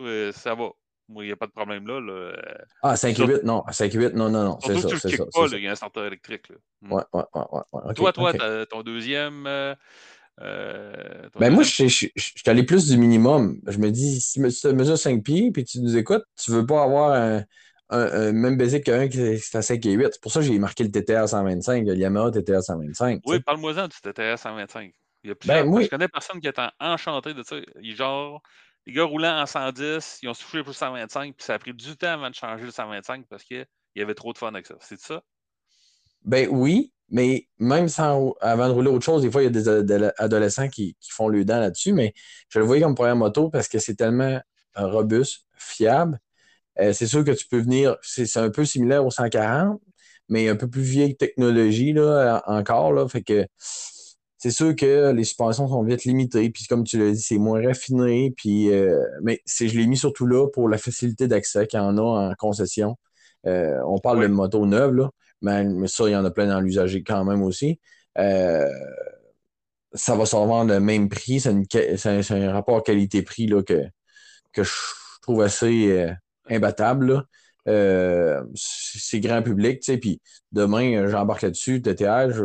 [0.00, 0.70] euh, ça va.
[1.08, 2.00] Moi, il n'y a pas de problème là.
[2.00, 2.32] là.
[2.82, 3.64] Ah, 5 et 8, non.
[3.70, 4.58] 5 et 8, non, non, non.
[4.60, 4.88] C'est ça.
[4.88, 6.48] que tu pas, il y a un starter électrique.
[6.50, 6.56] Là.
[6.82, 6.92] Hmm.
[6.92, 8.32] Ouais, ouais, ouais, ouais, toi, toi,
[8.66, 9.46] ton deuxième.
[9.46, 9.74] euh,
[10.40, 13.60] euh, ton Ben moi, je je- je- je suis allé plus du minimum.
[13.66, 16.82] Je me dis, si tu mesures 5 pieds puis tu nous écoutes, tu veux pas
[16.82, 17.44] avoir un,
[17.90, 20.08] un- un même basic qu'un qui est à 5 et 8.
[20.12, 23.22] C'est pour ça que j'ai marqué le TTR 125, le Yamaha TTR 125.
[23.22, 24.92] tu Oui, parle-moi-en du TTR 125.
[25.24, 27.56] Il y a plusieurs, Ben, moi- Je connais personne qui est en- enchanté de ça.
[27.82, 28.42] Il, genre,
[28.86, 31.74] les gars roulant en 110, ils ont soufflé pour le 125, puis ça a pris
[31.74, 34.66] du temps avant de changer le 125 parce qu'il y avait trop de fun avec
[34.66, 34.76] ça.
[34.80, 35.22] C'est ça?
[36.24, 39.50] Ben oui, mais même sans, avant de rouler autre chose, des fois, il y a
[39.50, 42.14] des ado- adolescents qui, qui font le dent là-dessus, mais
[42.48, 44.40] je le voyais comme première moto parce que c'est tellement
[44.78, 46.18] euh, robuste, fiable.
[46.80, 49.80] Euh, c'est sûr que tu peux venir, c'est un peu similaire au 140,
[50.28, 52.92] mais un peu plus vieille technologie là, en- encore.
[52.92, 53.46] Là, fait que
[54.38, 57.62] c'est sûr que les suspensions sont vite limitées, puis comme tu l'as dit, c'est moins
[57.66, 61.78] raffiné, puis euh, mais c'est, je l'ai mis surtout là pour la facilité d'accès qu'il
[61.78, 62.96] y en a en concession.
[63.46, 64.26] Euh, on parle Oui.
[64.28, 65.10] de moto neuve, là,
[65.42, 67.80] mais, mais ça, il y en a plein dans l'usager quand même aussi.
[68.18, 68.66] Euh,
[69.92, 71.40] ça va se revendre le même prix.
[71.40, 71.50] C'est,
[72.06, 73.82] un, un rapport qualité-prix là, que,
[74.52, 74.72] que je
[75.22, 76.12] trouve assez euh,
[76.50, 77.24] imbattable.
[77.68, 80.20] Euh, c'est grand public, tu sais, puis
[80.52, 82.44] demain, euh, j'embarque là-dessus, TTR, je,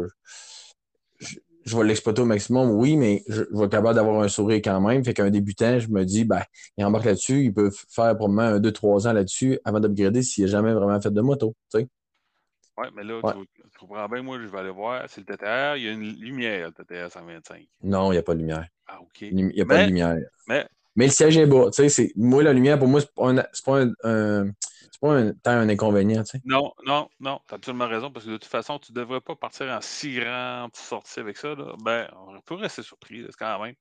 [1.20, 4.28] je, je vais l'exploiter au maximum, oui, mais je, je vais être capable d'avoir un
[4.28, 5.04] sourire quand même.
[5.06, 6.42] Fait qu'un débutant, je me dis, ben,
[6.78, 10.46] il embarque là-dessus, il peut faire probablement un, deux, trois ans là-dessus avant d'upgrader s'il
[10.46, 11.88] n'a jamais vraiment fait de moto, tu sais.
[12.78, 13.34] Oui, mais là, Ouais.
[13.34, 15.06] tu, tu comprends bien, moi, je vais aller voir.
[15.08, 15.78] C'est le TTR.
[15.78, 17.66] Il y a une lumière, le TTR 125.
[17.84, 18.68] Non, il n'y a pas de lumière.
[18.86, 19.22] Ah, OK.
[19.22, 20.18] Il n'y a pas de lumière.
[20.50, 21.70] mais- Mais le siège est bas.
[21.74, 24.54] Tu sais, moi, la lumière, pour moi, c'est pas un, pas un,
[25.02, 26.24] pas un, un inconvénient.
[26.24, 26.42] Tu sais.
[26.46, 29.22] Non, non, non, tu as absolument raison, parce que de toute façon, tu ne devrais
[29.22, 31.54] pas partir en si grande sortie avec ça.
[31.56, 31.76] Là.
[31.84, 33.76] Ben, on peut rester surpris, là, quand même.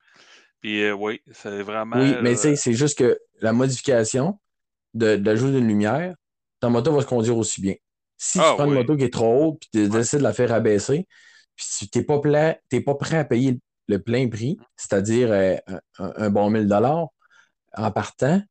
[0.61, 1.97] Puis euh, oui, c'est vraiment.
[1.97, 4.39] Oui, mais sais, c'est juste que la modification
[4.93, 6.15] de, de l'ajout d'une lumière,
[6.59, 7.75] ta moto va se conduire aussi bien.
[8.17, 10.33] Si Ah, tu prends une moto qui est trop haute puis tu décides de la
[10.33, 11.07] faire abaisser,
[11.55, 15.55] puis tu n'es pas, pas prêt à payer le plein prix, c'est-à-dire euh,
[15.99, 16.73] un, bon 1000
[17.77, 18.41] en partant,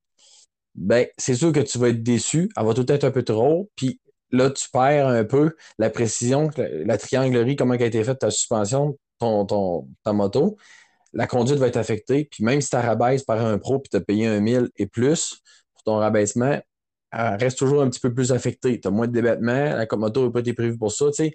[0.74, 2.50] ben, c'est sûr que tu vas être déçu.
[2.56, 4.00] Elle va tout être un peu trop puis
[4.34, 8.98] là, tu perds un peu la précision, la, trianglerie, comment a été faite ta suspension,
[9.18, 10.56] ton, ta moto.
[11.12, 13.96] La conduite va être affectée, puis même si tu rabaisses par un pro puis tu
[13.96, 15.40] as payé un 1000 et plus
[15.74, 16.60] pour ton rabaissement,
[17.12, 18.80] elle reste toujours un petit peu plus affectée.
[18.80, 21.06] Tu as moins de débattement, la moto n'a pas été prévue pour ça.
[21.12, 21.32] Tu,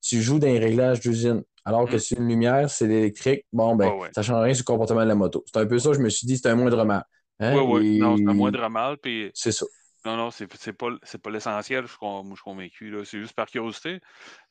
[0.00, 1.42] tu joues dans les réglages d'usine.
[1.68, 1.98] Alors que Mm.
[1.98, 4.08] si une lumière, c'est l'électrique, bon, ben, ouais.
[4.14, 5.44] ça ne change rien sur le comportement de la moto.
[5.46, 7.04] C'est un peu ça, je me suis dit, c'est un moindre mal.
[7.40, 7.54] Hein?
[7.56, 8.96] Oui, oui, Et- non, c'est un moindre mal.
[8.96, 9.66] Puis C'est ça.
[10.06, 12.90] non, non, c'est c'est pas, c'est pas l'essentiel, je suis je convaincu.
[12.90, 13.04] là.
[13.04, 14.00] C'est juste par curiosité.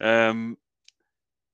[0.04, 0.54] Euh,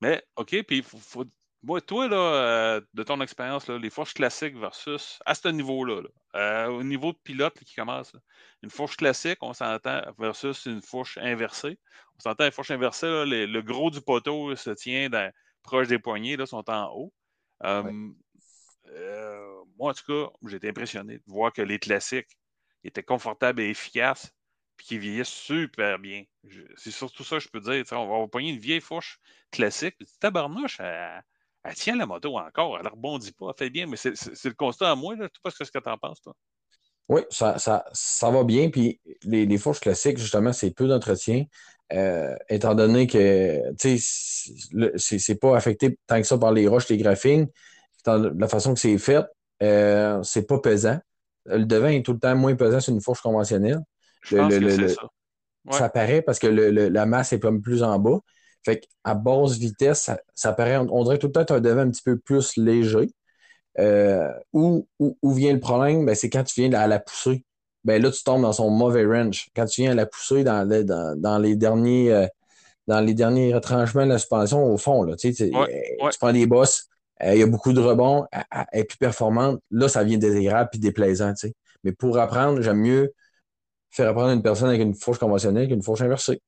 [0.01, 1.25] mais, OK, puis faut, faut-
[1.65, 6.09] moi, toi, là, euh, de ton expérience, les fourches classiques versus à ce niveau-là, là,
[6.35, 8.19] euh, au niveau de pilote qui commence, là,
[8.63, 11.79] une fourche classique, on s'entend, versus une fourche inversée.
[12.17, 15.31] On s'entend, une fourche inversée, là, les- le gros du poteau se tient dans-
[15.63, 17.13] proche des poignets, là, sont en haut.
[17.63, 18.11] Euh,
[18.89, 22.37] euh, moi, en tout cas, j'ai été impressionné de voir que les classiques
[22.83, 24.33] étaient confortables et efficaces,
[24.77, 26.23] puis qu'ils vieillissent super bien.
[26.43, 27.83] Je- C'est surtout ça que je peux dire.
[27.91, 29.19] On va, on va pogner une vieille fourche
[29.51, 31.23] classique, tabarnouche, elle,
[31.63, 34.11] elle tient la moto encore, elle ne rebondit pas, elle fait bien, mais c'est
[34.45, 35.15] le constat à moi.
[35.15, 35.29] Là.
[35.29, 36.35] Tu sais pas ce que tu en penses, toi?
[37.09, 38.69] Oui, ça, ça, ça va bien.
[38.69, 41.45] Puis les, les fourches classiques, justement, c'est peu d'entretien.
[41.91, 47.47] Euh, étant donné que c'est- pas affecté tant que ça par les roches, les graphines.
[48.05, 49.25] Dans la façon que c'est fait,
[49.61, 50.99] euh, c'est pas pesant.
[51.45, 53.79] Le devant est tout le temps moins pesant sur une fourche conventionnelle.
[54.21, 55.03] Je Le- pense le- que le- ça.
[55.65, 55.77] Ouais.
[55.77, 58.19] Ça paraît parce que la masse est comme plus en bas.
[58.65, 61.53] Fait qu'à basse vitesse, ça, ça paraît, on, on dirait tout le temps que tu
[61.53, 63.09] as un devant un petit peu plus léger.
[63.79, 66.05] Euh, où, où- où vient le problème?
[66.05, 67.43] Ben, c'est quand tu viens à la pousser.
[67.83, 69.47] Ben, là, tu tombes dans son mauvais range.
[69.55, 72.27] Quand tu viens à la pousser dans, le- dans, dans les derniers euh,
[72.87, 76.11] dans les derniers retranchements de la suspension au fond, là, tu, sais, Ouais, euh, ouais.
[76.19, 76.87] prends des bosses,
[77.21, 78.43] euh, il y a beaucoup de rebonds, elle,
[78.73, 79.61] est plus performante.
[79.71, 81.33] Là, ça vient désagréable puis déplaisant.
[81.33, 81.53] tu sais.
[81.85, 83.13] Mais pour apprendre, j'aime mieux
[83.89, 86.41] faire apprendre une personne avec une fourche conventionnelle qu'une fourche inversée.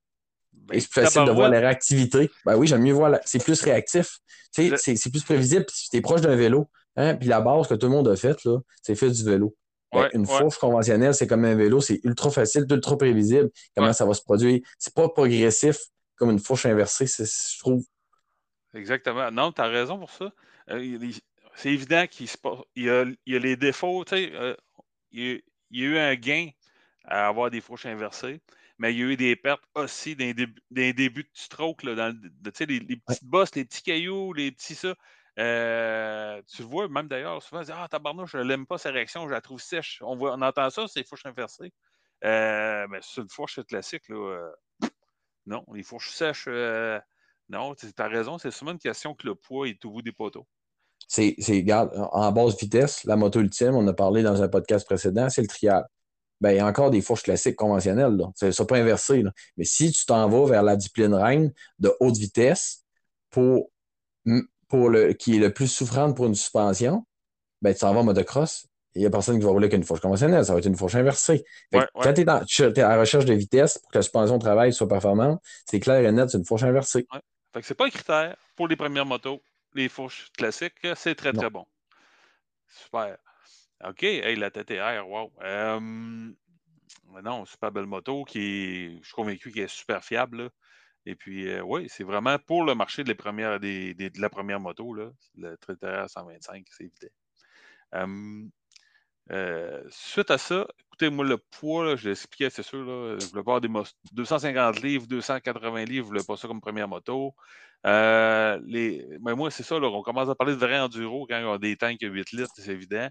[0.53, 2.31] Ben, c'est plus facile de voir la réactivité.
[2.45, 3.21] Ben oui, j'aime mieux voir la...
[3.23, 4.17] C'est plus réactif.
[4.53, 5.65] Tu sais, c'est plus prévisible.
[5.65, 6.67] Puis tu es proche d'un vélo.
[6.95, 7.15] Hein?
[7.15, 8.39] Puis la base que tout le monde a faite,
[8.81, 9.55] c'est fait du vélo.
[9.95, 10.27] Ben, Ouais, une ouais.
[10.27, 13.49] fourche conventionnelle, c'est comme un vélo, c'est ultra facile, ultra prévisible.
[13.75, 13.93] Comment Ouais.
[13.93, 14.61] ça va se produire?
[14.77, 15.77] C'est pas progressif
[16.15, 17.83] comme une fourche inversée, je trouve.
[18.73, 19.31] Exactement.
[19.31, 20.31] Non, tu as raison pour ça.
[20.69, 20.99] Euh,
[21.55, 24.03] c'est évident qu'il se passe- il y a, il y a les défauts.
[24.05, 24.55] tu sais, euh,
[25.11, 26.49] il, y a, eu un gain
[27.05, 28.41] à avoir des fourches inversées,
[28.77, 30.33] mais il y a eu des pertes aussi dans
[30.71, 34.33] les débuts de stroke, là, dans le- de- les, les petites bosses, les petits cailloux,
[34.33, 34.95] les petits ça.
[35.37, 39.27] Euh, tu vois, même d'ailleurs, souvent, ils disent Ah, tabarnouche, je l'aime pas sa réaction,
[39.27, 40.01] je la trouve sèche.
[40.01, 41.73] On, voit, on entend ça, c'est fourches inversées.
[42.23, 44.07] Euh, mais c'est une fourche classique.
[44.09, 44.87] Là, euh,
[45.45, 46.99] non, les fourches sèches, euh,
[47.49, 50.11] non, tu as raison, c'est souvent une question que le poids est au bout des
[50.11, 50.47] poteaux.
[51.07, 55.29] C'est, regarde, en basse vitesse, la moto ultime, on a parlé dans un podcast précédent,
[55.29, 55.85] c'est le trial.
[56.41, 58.15] Ben, il y a encore des fourches classiques conventionnelles.
[58.15, 58.25] Là.
[58.35, 59.21] C'est pas inversé.
[59.21, 59.31] Là.
[59.55, 62.83] Mais si tu t'en vas vers la discipline reine de haute vitesse
[63.29, 63.69] pour,
[64.75, 67.05] pour le, qui est le plus souffrante pour une suspension,
[67.61, 68.67] ben, tu t'en vas en motocross.
[68.93, 70.43] Il n'y a personne qui va rouler qu'une fourche conventionnelle.
[70.45, 71.43] Ça va être une fourche inversée.
[71.71, 72.03] Fait Ouais, ouais.
[72.03, 74.87] Quand tu es, à la recherche de vitesse pour que la suspension de travail soit
[74.87, 77.07] performante, c'est clair et net, c'est une fourche inversée.
[77.53, 79.41] Fait que c'est pas un critère pour les premières motos.
[79.73, 81.39] Les fourches classiques, c'est très, Non.
[81.41, 81.65] très bon.
[82.67, 83.17] Super.
[83.85, 85.31] OK, hey, la TTR, wow.
[85.43, 85.79] Euh,
[87.23, 90.43] non, super belle moto qui est, je suis convaincu qu'elle est super fiable.
[90.43, 90.49] là.
[91.05, 95.55] Et puis, euh, oui, c'est vraiment pour le marché de la première moto, là, le
[95.57, 97.13] TTR 125, c'est évident.
[97.95, 98.45] Euh,
[99.31, 103.25] euh, suite à ça, écoutez, moi, le poids, là, je l'expliquais, c'est sûr, là, je
[103.27, 106.87] voulais pas avoir des mos- 250 livres, 280 livres, je voulais pas ça comme première
[106.87, 107.33] moto.
[107.87, 111.53] Euh, les, mais moi, c'est ça, on commence à parler de vrai enduro quand on
[111.53, 113.09] a des tanks à 8 litres, c'est évident.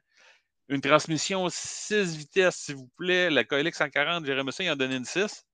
[0.68, 3.30] Une transmission 6 vitesses, s'il vous plaît.
[3.30, 5.44] La KLX 140, Jérémy ça, il en donnait une 6.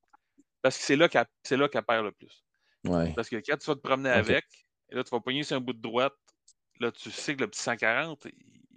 [0.63, 2.45] Parce que c'est là qu'elle perd le plus.
[2.85, 3.13] Ouais.
[3.15, 4.45] Parce que quand tu vas te promener avec,
[4.91, 6.15] et là, tu vas pogner sur un bout de droite,
[6.81, 8.27] là, tu sais que le petit 140,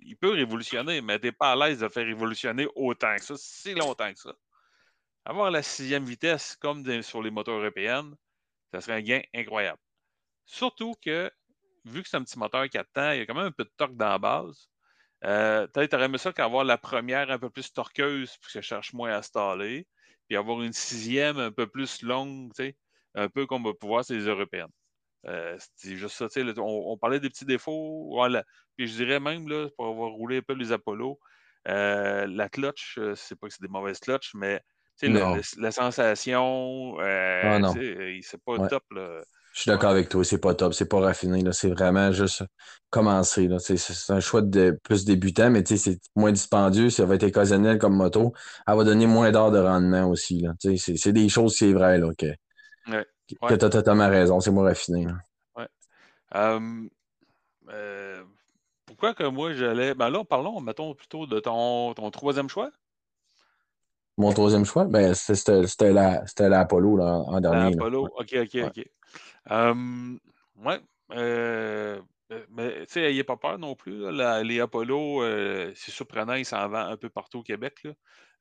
[0.02, 3.24] il- peut révolutionner, mais tu n'es pas à l'aise de le faire révolutionner autant que
[3.24, 4.34] ça, si longtemps que ça.
[5.26, 8.14] Avoir la sixième vitesse, comme des- sur les motos européennes,
[8.74, 9.80] ça serait un gain incroyable.
[10.46, 11.32] Surtout que,
[11.86, 13.64] vu que c'est un petit moteur 4 temps, il y a quand même un peu
[13.66, 14.70] de torque dans la base.
[15.26, 18.52] Euh, Peut-être tu aurais aimé ça qu'avoir la première un peu plus torqueuse, puis que
[18.52, 19.88] ça cherche moins à staller,
[20.28, 22.78] puis avoir une sixième un peu plus longue, tu sais,
[23.16, 24.70] un peu comme on va pouvoir sur les européennes.
[25.28, 28.44] Euh, c'est juste ça, tu sais, là, on, on parlait des petits défauts, voilà.
[28.76, 31.20] Puis je dirais même, là, pour avoir roulé un peu les Apollo,
[31.70, 34.62] euh, la clutch, euh, c'est pas que c'est des mauvaises clutches, mais
[35.02, 37.74] le- la sensation, euh, Ah,
[38.22, 38.68] c'est pas Ouais.
[38.70, 38.84] top.
[38.92, 39.24] Là.
[39.54, 39.98] Je suis d'accord Ouais.
[39.98, 41.44] avec toi, c'est pas top, c'est pas raffiné.
[41.52, 42.44] C'est vraiment juste
[42.90, 43.48] commencer.
[43.60, 47.96] C'est, un choix de plus débutant, mais c'est moins dispendieux, ça va être occasionnel comme
[47.96, 48.34] moto.
[48.68, 50.46] Elle va donner moins d'heures de rendement aussi.
[50.80, 52.26] C'est, des choses, c'est vrai, là, que,
[52.88, 53.06] Ouais.
[53.28, 53.58] que Ouais.
[53.58, 55.06] tu as totalement raison, c'est moins raffiné.
[55.06, 55.14] là.
[56.36, 56.60] Euh,
[57.70, 58.24] euh,
[58.88, 59.94] pourquoi que moi j'allais.
[59.94, 62.72] Ben là, parlons, mettons plutôt de ton, ton troisième choix.
[64.18, 67.72] Mon troisième choix, ben, c'était, c'était la, c'était la Apollo là, en dernier.
[67.76, 67.78] là.
[67.78, 68.04] Apollo.
[68.04, 68.10] Ouais.
[68.18, 68.64] OK, OK, Ouais.
[68.66, 68.86] OK.
[69.52, 70.18] Euh,
[70.58, 70.80] ouais.
[71.12, 72.02] euh,
[72.50, 74.00] mais tu sais, n'ayez pas peur non plus.
[74.00, 74.12] là.
[74.12, 77.80] La- les Apollo, euh, c'est surprenant, ils s'en vendent un peu partout au Québec.
[77.84, 77.92] Là.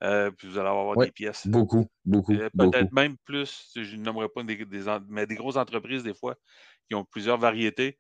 [0.05, 1.07] Euh, puis vous allez avoir Ouais.
[1.07, 1.47] des pièces.
[1.47, 2.33] Beaucoup, beaucoup.
[2.33, 4.67] Peut-être même plus, je ne nommerai pas des,
[5.09, 6.37] mais des grosses entreprises, des fois,
[6.89, 7.99] qui ont plusieurs variétés.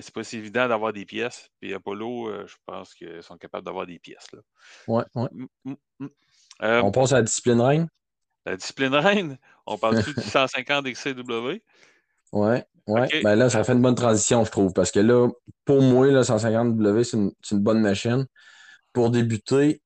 [0.00, 1.50] C'est pas si évident d'avoir des pièces.
[1.60, 4.30] Puis Apollo, je pense qu'ils sont capables d'avoir des pièces.
[4.32, 4.38] Là.
[4.86, 5.28] Ouais, ouais.
[5.32, 6.06] Mm, mm, mm.
[6.62, 7.88] Euh, On passe à la discipline reine?
[8.44, 11.62] la discipline reine, on parle-tu du 150 XCW?
[12.32, 13.04] Ouais, ouais.
[13.04, 13.22] OK.
[13.22, 15.28] Ben là, ça fait une bonne transition, je trouve, parce que là,
[15.64, 18.26] pour moi, le 150W, c'est une, c'est une bonne machine.
[18.92, 19.82] Pour débuter,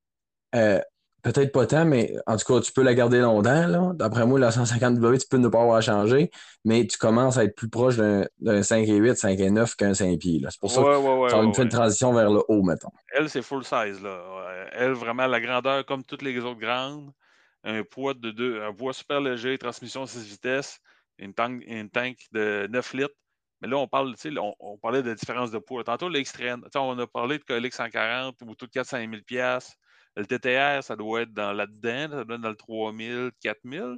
[0.54, 0.80] euh,
[1.22, 3.66] peut-être pas tant, mais en tout cas, tu peux la garder longtemps.
[3.66, 3.92] Là.
[3.94, 6.30] D'après moi, la 150W, tu peux ne pas avoir changé,
[6.64, 9.74] mais tu commences à être plus proche d'un d'un 5 et 8, 5 et 9
[9.74, 10.40] qu'un 5 pieds.
[10.48, 12.62] C'est pour ça que Ouais, ouais, ouais, ça me fait une transition vers le haut,
[12.62, 12.90] mettons.
[13.12, 14.00] Elle, c'est full size.
[14.02, 14.20] Là.
[14.72, 17.11] Elle, vraiment, la grandeur, comme toutes les autres grandes,
[17.64, 20.78] un poids de deux, un poids super léger, transmission 6 vitesses,
[21.18, 23.14] une tank, une tank de 9 litres.
[23.62, 25.83] Mais là, on parle, on, on parlait de différence de poids.
[25.83, 29.12] Tantôt, l'extrême, on a parlé de KLX 140 ou tout de 400 000
[30.16, 33.96] Le TTR, ça doit être dans là-dedans, ça doit être dans le 3000, 4000,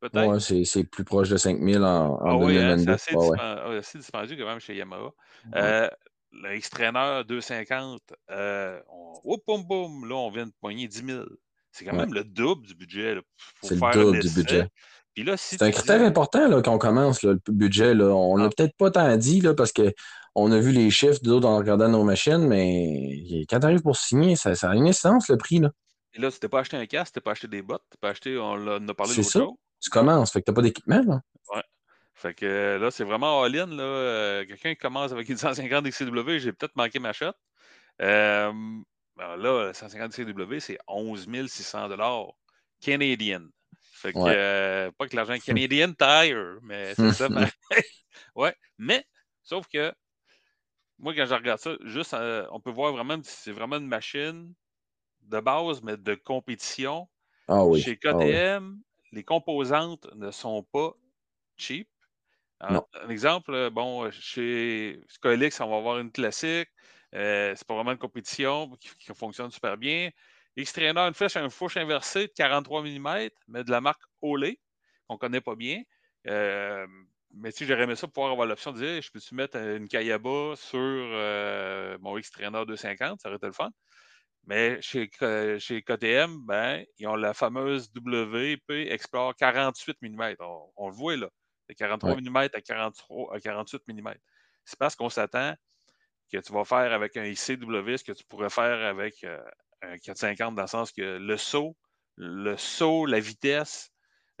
[0.00, 0.26] peut-être.
[0.28, 2.92] Ouais, c'est c'est plus proche de 5000 en, Ah en oui, hein, c'est 2022.
[2.92, 3.38] assez, ouais.
[3.40, 5.10] ah, assez dispendieux quand même chez Yamaha.
[5.54, 5.88] Euh,
[6.32, 11.24] le X-Trainer 250, euh, on, boum, boum, là, on vient de poigner 10 000.
[11.72, 13.16] C'est quand même le double du budget.
[13.62, 14.68] C'est le faire double du budget.
[15.20, 17.92] Puis là, si C'est un critère dis, important là, quand on commence, là, le budget.
[17.92, 18.06] Là.
[18.06, 18.48] On l'a Ah.
[18.56, 22.04] peut-être pas tant dit là, parce qu'on a vu les chiffres d'autres en regardant nos
[22.04, 25.58] machines, mais quand tu arrives pour signer, ça, ça a une essence le prix.
[25.58, 25.70] Là.
[26.14, 27.98] et là, tu t'es pas acheté un casque, tu t'es pas acheté des bottes, tu
[27.98, 29.46] pas acheté, on a parlé l'autre ça.
[29.82, 31.02] Tu commences, fait que tu n'as pas d'équipement.
[31.06, 31.20] Là.
[31.54, 31.62] Ouais.
[32.14, 33.66] Fait que là, c'est vraiment all-in.
[33.66, 33.82] là.
[33.82, 37.26] Euh, Quelqu'un qui commence avec une 150 XCW, j'ai peut-être manqué ma shot.
[38.00, 38.52] Euh,
[39.16, 41.88] ben là, la 150 XCW, c'est 11 600
[42.80, 43.42] canadiens.
[44.00, 44.34] Fait que, Ouais.
[44.34, 47.28] euh, pas que l'argent Canadian Tire, mais c'est ça.
[47.50, 47.52] pareil.
[48.34, 49.04] ouais, mais,
[49.42, 49.92] sauf que,
[50.98, 54.54] moi, quand je regarde ça, juste, euh, on peut voir vraiment, c'est vraiment une machine
[55.22, 57.08] de base, mais de compétition.
[57.46, 57.82] Ah oui.
[57.82, 58.24] Chez ah oui.
[58.24, 58.80] KTM,
[59.12, 60.92] les composantes ne sont pas
[61.58, 61.88] cheap.
[62.60, 66.68] Un exemple, bon, chez Skolix, on va avoir une classique.
[67.14, 70.10] Euh, c'est pas vraiment une compétition qui, qui fonctionne super bien.
[70.60, 74.58] X-Trainer, une flèche, un fourche inversé de 43 mm, mais de la marque Olay,
[75.06, 75.82] qu'on ne connaît pas bien.
[76.26, 76.86] Euh,
[77.32, 80.54] mais si j'aurais aimé ça, pouvoir avoir l'option de dire je peux-tu mettre une Kayaba
[80.56, 83.70] sur euh, mon X-Trainer 250, ça aurait été le fun.
[84.46, 85.10] Mais chez,
[85.58, 90.36] chez KTM, ben, ils ont la fameuse WP Explore 48 mm.
[90.76, 91.28] On, le voit là,
[91.68, 92.20] de 43 Ouais.
[92.22, 94.14] mm à, 43, à 48 mm.
[94.64, 95.54] C'est parce qu'on s'attend
[96.32, 99.40] que tu vas faire avec un ICW ce que tu pourrais faire avec euh,
[99.82, 101.76] un 450 dans le sens que le saut,
[102.16, 103.90] le saut, la vitesse,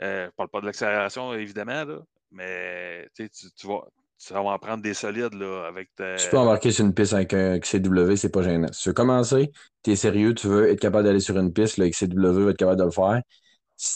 [0.02, 1.98] euh, je ne parle pas de l'accélération évidemment, là,
[2.30, 3.86] mais tu, tu- vas,
[4.18, 6.16] tu vas en prendre des solides là, avec ta.
[6.16, 8.72] Tu peux embarquer sur une piste avec un XCW, c'est pas gênant.
[8.72, 9.50] Si tu veux commencer,
[9.82, 12.56] tu es sérieux, tu veux être capable d'aller sur une piste, le XCW va être
[12.56, 13.22] capable de le faire.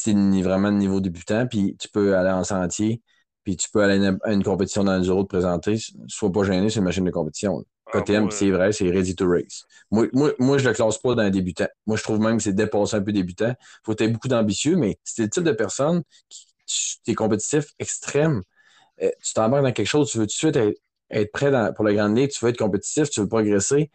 [0.06, 3.02] Es vraiment de niveau débutant, puis tu peux aller en sentier,
[3.44, 5.76] puis tu peux aller à une, compétition dans le euro te présenter,
[6.08, 7.62] sois pas gêné, c'est une machine de compétition.
[7.96, 9.64] Ah, KTM, c'est vrai, c'est ready to race.
[9.90, 11.66] Moi, moi, moi, je le classe pas dans un débutant.
[11.86, 13.54] Moi, je trouve même que c'est dépassé un peu débutant.
[13.84, 16.46] faut être beaucoup d'ambitieux, mais t'es le type de personne qui
[17.04, 18.42] tu es compétitif extrême,
[19.02, 20.78] euh, tu t'embarques dans quelque chose, tu veux tout de suite être,
[21.10, 23.90] être prêt dans- pour la grande ligue, tu veux être compétitif, tu veux progresser.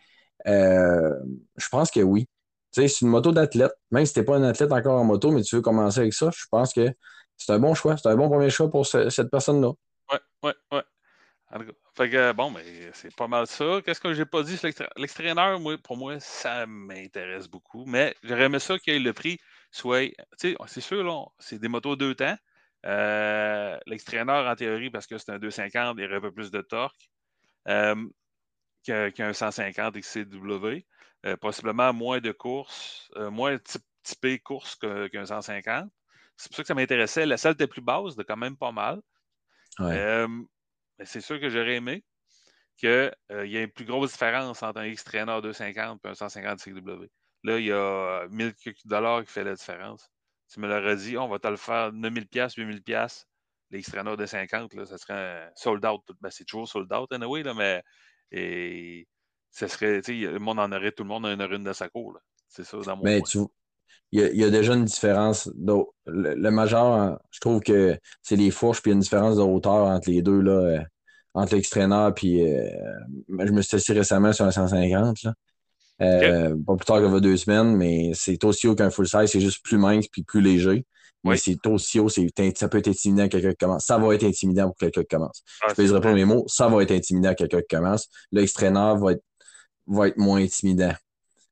[0.48, 1.12] Euh,
[1.58, 2.28] je pense que oui.
[2.74, 3.72] Tu sais, c'est une moto d'athlète.
[3.92, 6.14] Même si tu n'es pas un athlète encore en moto, mais tu veux commencer avec
[6.14, 6.90] ça, je pense que
[7.38, 7.98] c'est un bon choix.
[7.98, 9.72] C'est un bon premier choix pour ce- cette personne-là.
[10.12, 10.84] Ouais, ouais, ouais.
[12.00, 13.82] Fait que, bon, mais c'est pas mal ça.
[13.84, 14.58] Qu'est-ce que j'ai pas dit
[14.96, 15.60] l'extraîneur?
[15.60, 17.84] Moi, pour moi, ça m'intéresse beaucoup.
[17.86, 19.38] Mais j'aurais aimé ça que le prix
[19.70, 20.08] soit.
[20.40, 22.38] Tu sais, c'est sûr, là, c'est des motos deux temps.
[22.86, 26.52] Euh, l'extraîneur, en théorie, parce que c'est un 250, il y aurait un peu plus
[26.52, 27.10] de torque
[27.68, 27.96] euh,
[28.84, 30.86] qu'un qu'un 150 XCW.
[31.26, 35.92] Euh, possiblement moins de courses, moins typ- typé course qu'un 150.
[36.38, 37.26] C'est pour ça que ça m'intéressait.
[37.26, 39.02] La salle était plus basse, de quand même pas mal.
[39.80, 40.06] Ouais.
[41.00, 42.04] Euh, c'est sûr que j'aurais aimé
[42.78, 47.06] qu'il y ait une plus grosse différence entre un X-Trainer 250 et un 150 CW.
[47.44, 48.54] Là, il y a 1000
[48.86, 50.10] dollars qui fait la différence.
[50.52, 53.26] Tu me l'aurais dit, on va te le faire 9000 pièces, 8000 pièces.
[53.72, 56.02] L'X-Trainer 250, là, ça serait un sold out.
[56.22, 57.84] Ben, c'est toujours sold out, anyway, là, mais
[58.32, 59.08] et,
[59.52, 61.74] ça serait, tu sais, le monde en aurait, tout le monde en aurait une de
[61.74, 62.14] sa cour.
[62.14, 62.20] là.
[62.48, 63.30] C'est ça, dans mon Mais point.
[63.30, 63.40] tu
[64.12, 65.50] il y, a, il y a déjà une différence.
[65.58, 69.38] Le, le majeur, je trouve que c'est les fourches, puis il y a une différence
[69.38, 70.80] de hauteur entre les deux, là, euh,
[71.34, 72.68] entre l'extraîneur, puis euh,
[73.28, 75.24] je me suis assis récemment sur un 150.
[75.24, 75.34] Là.
[76.02, 79.08] Euh, Pas plus tard qu'il y a deux semaines, mais c'est aussi haut qu'un full
[79.08, 80.86] size, c'est juste plus mince puis plus léger.
[81.26, 82.22] Mais c'est aussi haut, ça
[82.70, 83.86] peut être intimidant à quelqu'un qui commence.
[83.86, 85.44] Ça va être intimidant pour quelqu'un qui commence.
[85.62, 88.08] Ah, Je pèserai pas mes mots, ça va être intimidant à quelqu'un qui commence.
[88.32, 89.24] L'extraîneur va être,
[89.86, 90.94] va être moins intimidant.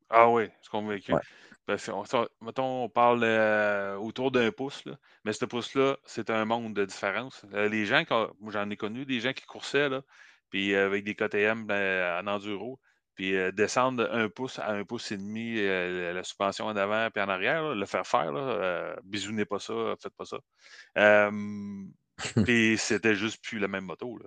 [0.09, 1.13] Ah oui, je suis convaincu.
[1.13, 1.19] Ouais.
[1.67, 6.31] Parce que, on- mettons, on parle euh, autour d'un pouce, là, mais ce pouce-là, c'est
[6.31, 7.45] un monde de différence.
[7.53, 8.03] Euh, les gens,
[8.47, 10.01] j'en ai connu des gens qui coursaient, là,
[10.49, 12.79] puis euh, avec des KTM ben, en enduro,
[13.15, 17.09] puis euh, descendre un pouce à un pouce et demi, euh, la suspension en avant
[17.11, 20.37] puis en arrière, là, le faire faire, là, euh, bisounez pas ça, faites pas ça.
[22.45, 24.17] Puis c'était juste plus la même moto.
[24.17, 24.25] Là.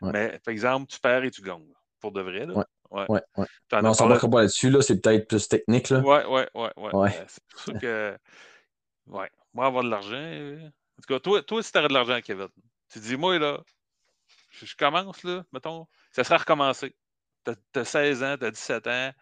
[0.00, 0.12] Ouais.
[0.12, 2.46] Mais, par exemple, tu perds et tu gagnes, pour de vrai.
[2.46, 2.54] Là.
[2.54, 2.64] Ouais.
[2.90, 3.04] Ouais.
[3.08, 3.46] Ouais, ouais.
[3.68, 5.90] T'en Mais as on s'en parlé- pas là-dessus, là, c'est peut-être plus technique.
[5.90, 6.00] Là.
[6.00, 6.94] Ouais, ouais, ouais, ouais.
[6.94, 7.16] Ouais.
[7.18, 8.18] Euh, C'est pour ça que.
[9.06, 9.30] Ouais.
[9.54, 10.16] Moi, avoir de l'argent.
[10.16, 12.48] euh, En tout cas, toi, toi si t'aurais de l'argent, Kevin,
[12.90, 13.60] tu dis, moi, là,
[14.50, 16.94] je, je commence, là, mettons, ça serait recommencé.
[17.44, 19.12] T'as as 16 ans, t'as 17 ans,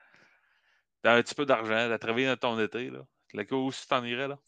[1.02, 3.00] t'as un petit peu d'argent, t'as travaillé dans ton été, là.
[3.34, 4.38] Le cas où tu t'en irais, là.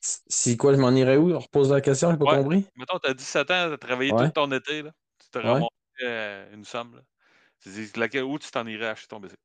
[0.00, 1.32] Si quoi, je m'en irais où?
[1.32, 2.66] On repose la question, j'ai pas compris.
[2.76, 4.90] Mettons, t'as 17 ans, t'as travaillé tout ton été, là.
[5.20, 5.60] Tu te Ouais.
[6.00, 7.02] Remontes une somme, là.
[7.96, 9.40] Laquelle, où tu t'en irais acheter ton bicycle?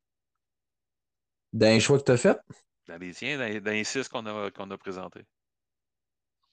[1.52, 2.40] D'un choix que tu as fait?
[2.88, 5.26] Dans les tiens, dans, les- dans les six qu'on a, qu'on a présentés.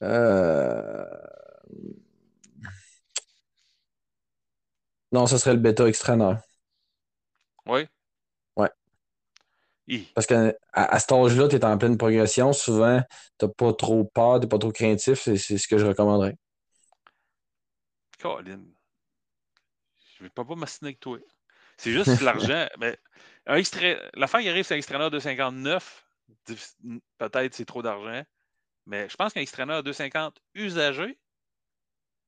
[0.03, 1.05] Euh...
[5.13, 6.39] Non, ce serait le bêta extraîneur.
[7.67, 7.87] Oui?
[8.57, 8.71] Ouais.
[10.15, 12.53] Parce qu'à à cet âge-là, tu es en pleine progression.
[12.53, 13.01] Souvent,
[13.39, 15.21] tu pas trop peur, tu pas trop craintif.
[15.21, 16.37] C'est c'est ce que je recommanderais.
[18.19, 18.74] Colin.
[20.19, 21.19] Je vais pas pas m'assiner avec toi.
[21.77, 22.67] C'est juste l'argent.
[22.79, 22.99] Mais
[23.47, 26.05] un extrait, l'affaire qui arrive, c'est un extraîneur 259.
[26.47, 28.23] Diffi- Peut-être c'est trop d'argent.
[28.87, 31.19] Mais je pense qu'un extraîneur 250 usagé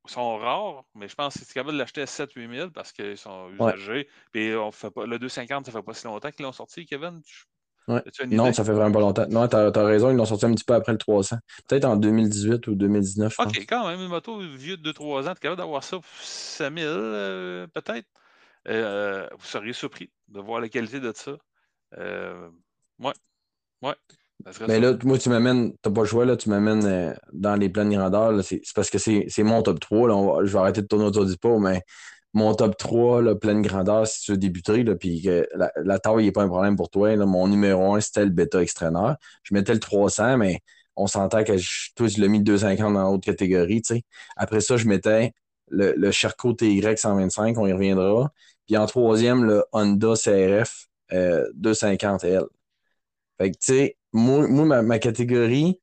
[0.05, 3.17] sont rares, mais je pense que c'est capable de l'acheter à 7-8 000 parce qu'ils
[3.17, 4.07] sont usagés.
[4.31, 7.21] Puis on fait pas, le 250, ça fait pas si longtemps qu'ils l'ont sorti, Kevin.
[7.23, 7.43] Tu-
[7.87, 8.03] Ouais.
[8.27, 9.25] Non, ça fait vraiment pas longtemps.
[9.29, 11.37] Non, tu as, raison, ils l'ont sorti un petit peu après le 300.
[11.67, 13.47] Peut-être en 2018 ou 2019, je pense.
[13.47, 16.05] OK, quand même, une moto vieux de 2-3 ans, tu es capable d'avoir ça pour
[16.21, 18.07] 5000 euh, peut-être?
[18.67, 21.37] Euh, vous seriez surpris de voir la qualité de ça.
[21.97, 22.49] Euh,
[22.99, 23.13] ouais,
[23.81, 23.95] ouais.
[24.45, 24.79] Mais ça.
[24.79, 28.31] là, moi, tu m'amènes, t'as pas le choix, là, tu m'amènes euh, dans les grandeurs.
[28.31, 30.07] là, C'est parce que c'est mon top 3.
[30.07, 31.81] Là, va- je vais arrêter de tourner autour du pot, mais
[32.37, 36.31] mon top 3, là, pleine grandeur, si tu veux débuter, puis que la, taille n'est
[36.31, 37.15] pas un problème pour toi.
[37.17, 39.17] mon numéro 1, c'était le bêta extraîneur.
[39.43, 40.59] Je mettais le 300, mais
[40.95, 43.81] on s'entend que je, l'ai mis le 250 dans l'autre catégorie.
[44.35, 45.33] Après ça, je mettais
[45.69, 48.31] le, le Sherco TY 125, on y reviendra.
[48.67, 52.45] Puis en troisième, le Honda CRF euh, 250L.
[53.39, 55.81] Fait que, tu sais, moi, moi, ma, ma catégorie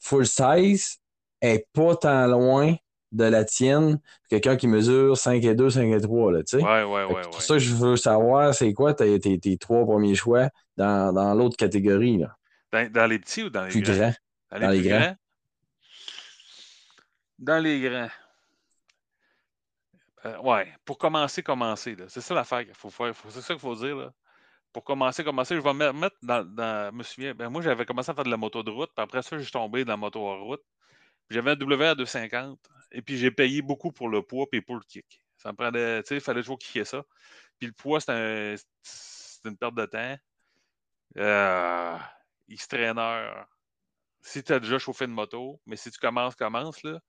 [0.00, 0.98] full size
[1.40, 2.74] est pas tant loin
[3.14, 6.62] de la tienne, quelqu'un qui mesure 5 et 2, 5 et 3, là, tu sais.
[6.64, 7.40] Ouais, ouais, Pour ouais.
[7.40, 11.56] ça, je veux savoir, c'est quoi tes, tes- tes trois premiers choix dans, dans l'autre
[11.56, 12.36] catégorie, là,
[12.72, 13.94] Dans, dans les petits ou dans les plus grands?
[13.96, 14.12] grand.
[14.52, 14.98] Dans Dans les, grands.
[14.98, 15.16] grands?
[17.38, 18.08] Dans les grands.
[20.26, 21.96] Euh, ouais, pour commencer, commencer.
[22.08, 23.12] C'est ça l'affaire qu'il faut faire.
[23.28, 23.96] C'est ça qu'il faut dire.
[23.96, 24.12] Là.
[24.72, 26.44] Pour commencer, commencer, je vais me mettre dans.
[26.44, 28.90] dans je me souviens, ben moi, j'avais commencé à faire de la moto de route,
[28.96, 30.62] puis après ça, je suis tombé dans la moto en route.
[31.30, 32.58] J'avais un WR250,
[32.92, 35.22] et puis j'ai payé beaucoup pour le poids et pour le kick.
[35.36, 37.04] Ça me prenait, tu sais, il fallait toujours kicker ça.
[37.58, 40.16] Puis le poids, c'est un, c'est une perte de temps.
[41.18, 41.98] Euh,
[42.48, 43.32] X-Trainer,
[44.20, 47.00] si tu as déjà chauffé une moto, mais si tu commences, commence, là,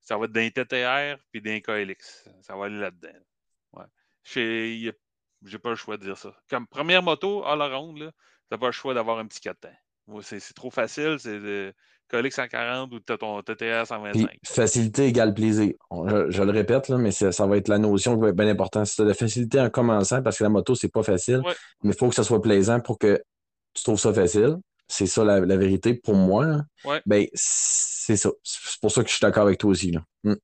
[0.00, 2.28] ça va être d'un TTR puis d'un KLX.
[2.42, 3.18] Ça va aller là-dedans.
[3.72, 3.84] Ouais.
[4.24, 6.36] J'ai pas le choix de dire ça.
[6.48, 8.04] Comme première moto à la ronde, tu
[8.50, 9.76] n'as pas le choix d'avoir un petit 4 temps.
[10.22, 11.72] C'est c'est trop facile, c'est le
[12.08, 13.82] KLX 140 ou as ton TTR
[14.12, 14.30] Puis 125.
[14.46, 15.74] facilité égale plaisir.
[15.90, 18.48] Je, je le répète, là, mais ça, va être la notion qui va être bien
[18.48, 18.86] importante.
[18.86, 21.54] As de la facilité en commençant, parce que la moto, c'est pas facile, Ouais.
[21.82, 23.22] mais il faut que ça soit plaisant pour que
[23.74, 24.56] tu trouves ça facile.
[24.90, 26.46] C'est ça la, la vérité pour moi.
[26.46, 26.62] là.
[26.84, 27.02] Ouais.
[27.04, 28.30] Ben, c'est ça.
[28.42, 29.90] C'est pour ça que je suis d'accord avec toi aussi.
[29.90, 30.00] Là.
[30.24, 30.34] Mm.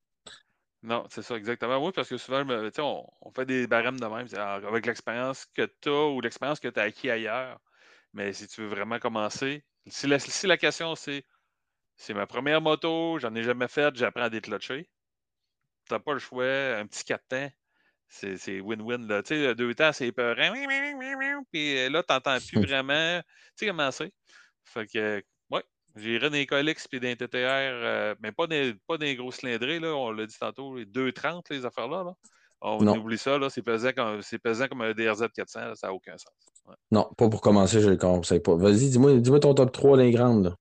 [0.83, 1.83] Non, c'est ça, exactement.
[1.83, 5.47] Oui, parce que souvent, on, on fait des barèmes de même, c'est, ah, avec l'expérience
[5.55, 7.59] que tu as ou l'expérience que tu as acquis ailleurs.
[8.15, 11.25] Mais si tu veux vraiment commencer, si la, si la question c'est
[11.97, 14.91] c'est ma première moto, j'en ai jamais faite, j'apprends à déclocher,
[15.87, 16.47] tu n'as pas le choix,
[16.79, 17.51] un petit 4 temps,
[18.09, 19.07] c'est c'est win-win.
[19.23, 20.53] Tu sais, deux temps, c'est épeurant.
[21.53, 23.21] Puis euh, là, tu n'entends plus vraiment.
[23.23, 24.13] Tu sais comment c'est?
[24.65, 25.65] Fait que, ouais,
[25.97, 29.33] j'irai dans les Colix puis dans les TTR, euh, mais pas des, pas des gros
[29.33, 32.05] cylindrés, là, on l'a dit tantôt, les 2,30, les affaires-là.
[32.05, 32.15] là.
[32.63, 32.97] On Non.
[32.99, 35.93] oublie ça, là, c'est pesant, comme, c'est pesant comme un DRZ 400, là, ça n'a
[35.95, 36.33] aucun sens.
[36.67, 36.75] Ouais.
[36.91, 38.55] Non, pas pour commencer, je le conseille pas.
[38.55, 40.45] Vas-y, dis-moi dis ton top 3 les grandes.
[40.45, 40.57] là.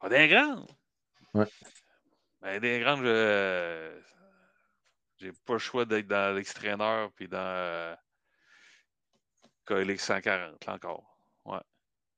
[0.00, 0.66] Ah, des grandes!
[1.34, 1.46] Ouais.
[2.40, 3.90] Ben, des grandes, je.
[5.18, 7.94] J'ai pas le choix d'être dans l'extrainer puis dans euh,
[9.66, 11.04] KLX 140, là encore.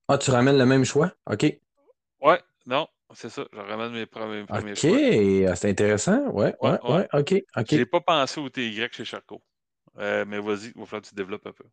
[0.08, 1.12] Ah, tu ramènes le même choix?
[1.26, 1.58] OK.
[2.20, 3.44] Ouais, non, c'est ça.
[3.52, 4.78] Je ramène mes premiers, premiers OK.
[4.78, 5.50] choix.
[5.50, 6.28] Ah, C'est intéressant.
[6.30, 7.08] Ouais, ouais, Ouais, ouais.
[7.14, 7.34] OK.
[7.56, 7.66] OK.
[7.70, 9.42] J'ai pas pensé au TY chez Charcot.
[9.98, 11.64] Euh, mais vas-y, il va falloir que tu développes un peu.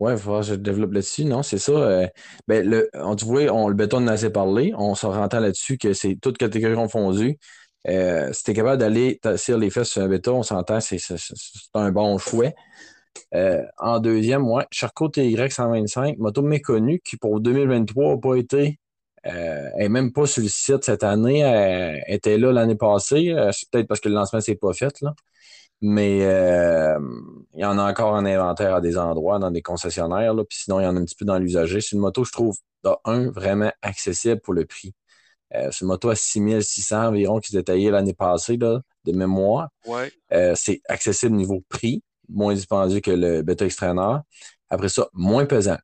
[0.00, 1.24] Ouais, il va falloir que je développe là-dessus.
[1.24, 1.72] Non, c'est ça.
[1.72, 2.06] euh,
[2.48, 4.72] ben, le, on, tu vois, on, le béton en a assez parlé.
[4.76, 7.38] On se rentend là-dessus que c'est toutes catégories confondues.
[7.88, 10.98] Euh, si tu capable d'aller tasser les fesses sur un béton, on s'entend, c'est
[11.74, 12.48] un bon choix.
[13.34, 18.78] Euh, en deuxième, ouais, Charcot TY 125, moto méconnue qui pour 2023 n'a pas été,
[19.26, 23.30] euh, n'est même pas sur le site cette année, elle était là l'année passée.
[23.32, 25.14] Euh, c'est peut-être parce que le lancement s'est pas fait, là.
[25.82, 26.98] Mais euh,
[27.54, 30.58] il y en a encore en inventaire à des endroits, dans des concessionnaires, là, puis
[30.58, 31.80] sinon, il y en a un petit peu dans l'usager.
[31.80, 34.94] C'est une moto, je trouve, de un, vraiment accessible pour le prix.
[35.54, 39.68] Euh, c'est une moto à 6600 environ qui se détaillait l'année passée, là, de mémoire.
[39.86, 40.12] Ouais.
[40.32, 44.18] Euh, c'est accessible niveau prix, moins dispendieux que le Beta Extrainer.
[44.68, 45.78] Après ça, moins pesant.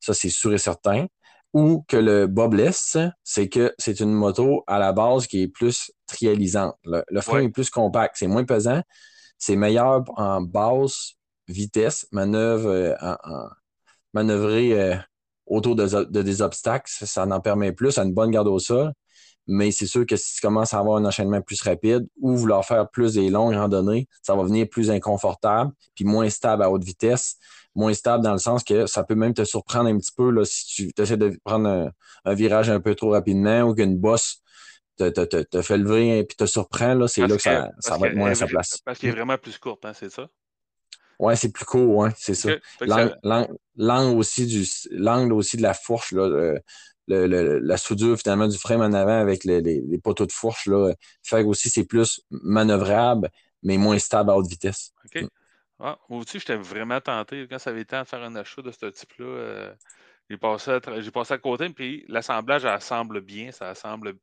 [0.00, 1.06] Ça, c'est sûr et certain.
[1.52, 5.92] Ou que le Bobless, c'est que c'est une moto à la base qui est plus
[6.08, 6.74] trialisante.
[6.84, 7.44] Le, le frein Ouais.
[7.44, 8.82] est plus compact, c'est moins pesant.
[9.38, 11.14] C'est meilleur en basse
[11.48, 13.48] vitesse, manœuvre, euh, en,
[14.12, 14.96] manœuvrer euh,
[15.46, 18.58] autour de, de des obstacles, ça, ça en permet plus, à une bonne garde au
[18.58, 18.92] sol.
[19.46, 22.64] Mais c'est sûr que si tu commences à avoir un enchaînement plus rapide ou vouloir
[22.64, 26.84] faire plus des longues randonnées, ça va venir plus inconfortable, puis moins stable à haute
[26.84, 27.36] vitesse.
[27.74, 30.44] Moins stable dans le sens que ça peut même te surprendre un petit peu là,
[30.44, 31.90] si tu essaies de prendre un,
[32.24, 34.40] un virage un peu trop rapidement ou qu'une bosse
[34.96, 36.94] te, te, te, te fait lever et puis te surprend.
[36.94, 37.68] Là, c'est là que ça,
[37.98, 38.80] va être moins à sa place.
[38.84, 40.28] Parce qu'elle est vraiment plus courte, hein, c'est ça?
[41.20, 42.50] Ouais, c'est plus court, ouais, c'est ça.
[42.86, 44.64] L'angle ça- l'angle- l'angle aussi du
[45.32, 46.58] aussi de la fourche, là, le-
[47.06, 50.32] le- le- la soudure finalement du frame en avant avec les, les- les poteaux de
[50.32, 50.92] fourche, là,
[51.22, 53.30] fait que aussi c'est plus manœuvrable,
[53.62, 54.92] mais moins stable à haute vitesse.
[55.04, 55.24] OK.
[55.80, 57.46] Ah, moi aussi, j'étais vraiment tenté.
[57.48, 59.74] Quand ça avait été à faire un achat de ce type-là, euh,
[60.30, 60.80] j'ai passé, à
[61.12, 63.52] passé à côté, puis l'assemblage, assemble bien.
[63.52, 64.14] Ça assemble.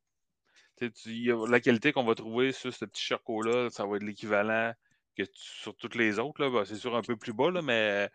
[1.48, 4.72] La qualité qu'on va trouver sur ce petit Charcot-là, ça va être l'équivalent
[5.16, 6.48] que sur toutes les autres.
[6.48, 8.10] Ben, c'est sûr un peu plus bas, mais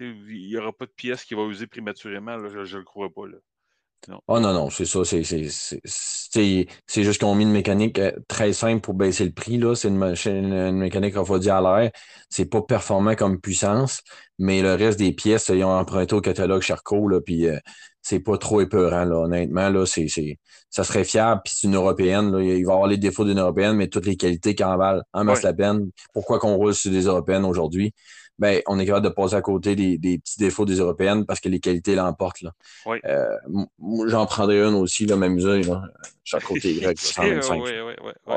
[0.00, 2.36] il n'y aura pas de pièce qui va user prématurément.
[2.36, 3.22] là, je ne le crois pas.
[4.08, 4.20] Non.
[4.28, 5.04] Oh non, non, c'est ça.
[5.04, 8.94] C'est c'est- c'est- c'est- c'est juste qu'ils ont mis une mécanique euh, très simple pour
[8.94, 9.58] baisser le prix.
[9.58, 9.74] là.
[9.74, 11.90] C'est une, machine- une mécanique refroidie à l'air.
[12.30, 14.02] C'est pas performant comme puissance,
[14.38, 17.58] mais le reste des pièces, ils ont emprunté au catalogue Charcot, là, puis euh,
[18.02, 19.68] c'est pas trop épeurant, là, honnêtement.
[19.70, 20.38] Là, c'est, c'est,
[20.70, 22.30] ça serait fiable, puis c'est une européenne.
[22.30, 25.02] Là, il va avoir les défauts d'une européenne, mais toutes les qualités qui en valent
[25.14, 25.90] en masse la peine.
[26.14, 27.92] Pourquoi qu'on roule sur des européennes aujourd'hui?
[28.38, 31.40] Ben, on est capable de passer à côté des, des petits défauts des européennes parce
[31.40, 32.44] que les qualités l'emportent.
[32.84, 32.98] Oui.
[33.06, 33.36] Euh,
[34.06, 35.82] j'en prendrais une aussi, là, m'amuser, là.
[36.22, 37.62] Chaque côté Y, là, 125.
[37.62, 38.12] Oui, oui, oui.
[38.26, 38.36] Ah.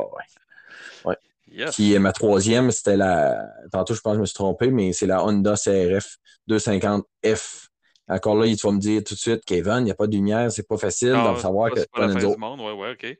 [1.51, 1.75] Yes.
[1.75, 3.49] Qui est ma troisième, c'était la.
[3.71, 7.69] Tantôt, je pense que je me suis trompé, mais c'est la Honda CRF 250F.
[8.07, 10.15] Encore là, tu vas me dire tout de suite, Kevin, il n'y a pas de
[10.15, 12.73] lumière, c'est pas facile de savoir que pas- c'est pas la fin du monde, ouais,
[12.73, 13.17] ouais, OK.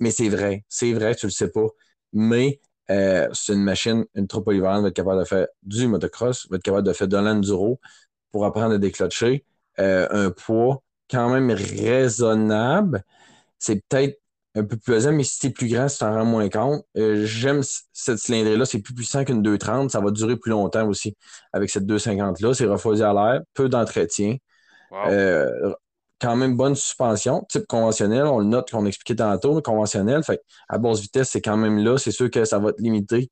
[0.00, 1.66] Mais c'est vrai, c'est vrai, tu le sais pas.
[2.12, 2.60] Mais
[2.90, 6.62] euh, c'est une machine ultra polyvalente, va être capable de faire du motocross, va être
[6.62, 7.80] capable de faire de l'enduro
[8.30, 9.44] pour apprendre à déclencher.
[9.78, 13.04] Euh, un poids quand même raisonnable.
[13.58, 14.18] C'est peut-être
[14.54, 16.84] un peu plus pesant, mais si c'est plus grand, tu t'en rends moins compte.
[16.98, 17.62] Euh, J'aime
[17.92, 21.16] cette cylindrée-là, c'est plus puissant qu'une 230, ça va durer plus longtemps aussi.
[21.52, 24.36] Avec cette 250-là, c'est refroidi à l'air, peu d'entretien.
[24.90, 25.74] Wow.
[26.22, 28.24] Quand même bonne suspension, type conventionnel.
[28.26, 30.22] On le note qu'on expliquait tantôt, mais conventionnel.
[30.22, 31.98] Fait à basse vitesse, c'est quand même là.
[31.98, 33.28] C'est sûr que ça va te limiter.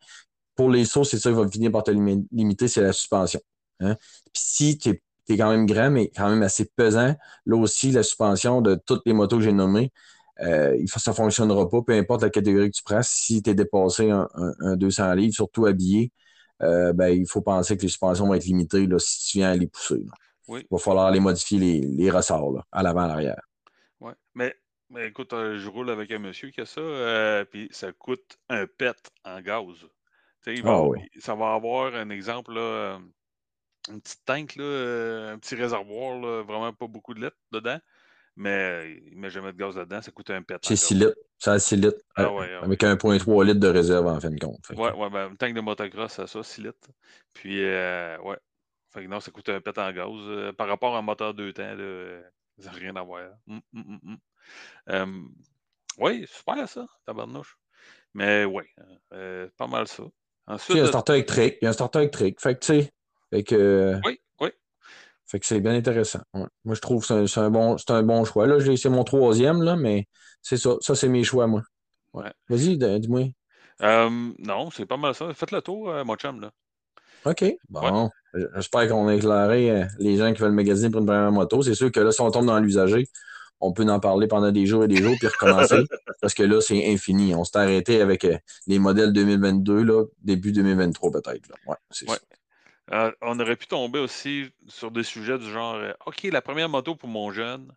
[0.56, 3.40] Pour les sauts, c'est ça qui va finir par te limi- limiter, c'est la suspension.
[3.80, 3.96] hein.
[4.34, 7.14] Puis si tu es, quand même grand, mais quand même assez pesant,
[7.46, 9.92] là aussi, la suspension de toutes les motos que j'ai nommées,
[10.42, 13.02] euh, ça ne fonctionnera pas, peu importe la catégorie que tu prends.
[13.02, 16.12] Si tu es dépassé un, un- un 200 livres, surtout habillé,
[16.62, 19.50] euh, ben, il faut penser que les suspensions vont être limitées là, si tu viens
[19.52, 20.04] à les pousser.
[20.50, 20.60] Oui.
[20.62, 23.40] Il va falloir les modifier, les, les ressorts, là, à l'avant, à l'arrière.
[24.00, 24.14] Ouais.
[24.34, 24.54] Mais,
[24.88, 28.36] mais écoute, euh, je roule avec un monsieur qui a ça, euh, puis ça coûte
[28.48, 29.86] un pet en gaz.
[30.48, 30.98] Il va Ah oui.
[31.20, 32.98] Ça va avoir un exemple, là, euh,
[33.90, 37.78] une petite tank, là, un petit réservoir, là, vraiment pas beaucoup de litres dedans,
[38.34, 40.80] mais il met jamais de gaz dedans, ça coûte un pet C'est gaz.
[40.80, 41.14] 6 litres.
[41.38, 42.00] C'est à 6 litres.
[42.16, 42.64] Ah ouais, ah ouais.
[42.64, 44.66] Avec 1,3 litres de réserve, en fin de compte.
[44.66, 46.88] Que- Ouais, ouais, ben, une tank de motocross, ça, ça, 6 litres.
[47.34, 48.38] Puis, euh, ouais.
[48.92, 50.08] Fait que non, ça coûte un pet en gaz.
[50.08, 52.22] Euh, par rapport à un moteur deux temps, là, euh,
[52.58, 53.30] ça n'a rien à voir.
[53.48, 54.18] Hum, hum, hum.
[54.88, 55.22] Euh,
[55.98, 57.56] oui, super ça, tabarnouche.
[58.14, 58.64] Mais oui,
[59.12, 60.02] euh, pas mal ça.
[60.46, 61.58] Ensuite, il y a un starter électrique.
[61.60, 62.40] Il y a un starter électrique.
[62.40, 62.92] Fait que, tu sais,
[63.32, 64.48] fait que, oui, oui.
[65.26, 66.22] fait que c'est bien intéressant.
[66.34, 66.46] Ouais.
[66.64, 68.46] Moi, je trouve que c'est un, bon, un bon choix.
[68.48, 70.08] Là, c'est mon troisième, là, mais
[70.42, 70.76] c'est ça.
[70.80, 71.62] Ça, c'est mes choix, moi.
[72.12, 72.32] Ouais.
[72.48, 73.28] Vas-y, dis-moi.
[73.82, 75.32] Euh, non, c'est pas mal ça.
[75.32, 76.50] Faites le tour, euh, mon chum, là.
[77.24, 77.44] OK.
[77.68, 78.10] Bon.
[78.54, 81.62] J'espère qu'on a éclairé euh, les gens qui veulent magasiner pour une première moto.
[81.62, 83.08] C'est sûr que là, si on tombe dans l'usager,
[83.60, 85.82] on peut en parler pendant des jours et des jours puis recommencer.
[86.20, 87.34] parce que là, c'est infini.
[87.34, 91.48] On s'est arrêté avec euh, les modèles 2022, là, début 2023 peut-être.
[91.66, 91.76] Ouais,
[92.08, 92.16] Ouais.
[92.92, 96.68] Euh, on aurait pu tomber aussi sur des sujets du genre euh, OK, la première
[96.68, 97.72] moto pour mon jeune,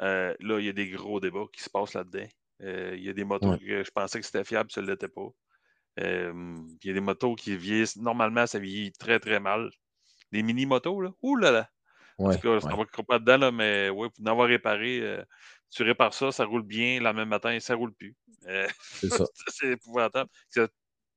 [0.00, 2.26] euh, là, il y a des gros débats qui se passent là-dedans.
[2.62, 3.58] Euh, Il y a des motos Ouais.
[3.58, 5.28] que je pensais que c'était fiable, ça ne l'était pas.
[5.98, 6.32] Euh,
[6.82, 7.96] Il y a des motos qui vieillissent.
[7.96, 9.70] Normalement, ça vieillit très, très mal.
[10.32, 11.10] Des mini-motos, là.
[11.22, 11.70] Ouh là là!
[12.18, 12.84] En tout cas, ça ouais.
[12.96, 15.24] va pas dedans, là, mais ouais, pour en avoir réparé, euh,
[15.70, 18.16] tu répares ça, ça roule bien, le même matin, ça ne roule plus.
[18.46, 19.24] Euh, C'est ça.
[19.48, 20.28] c'est épouvantable.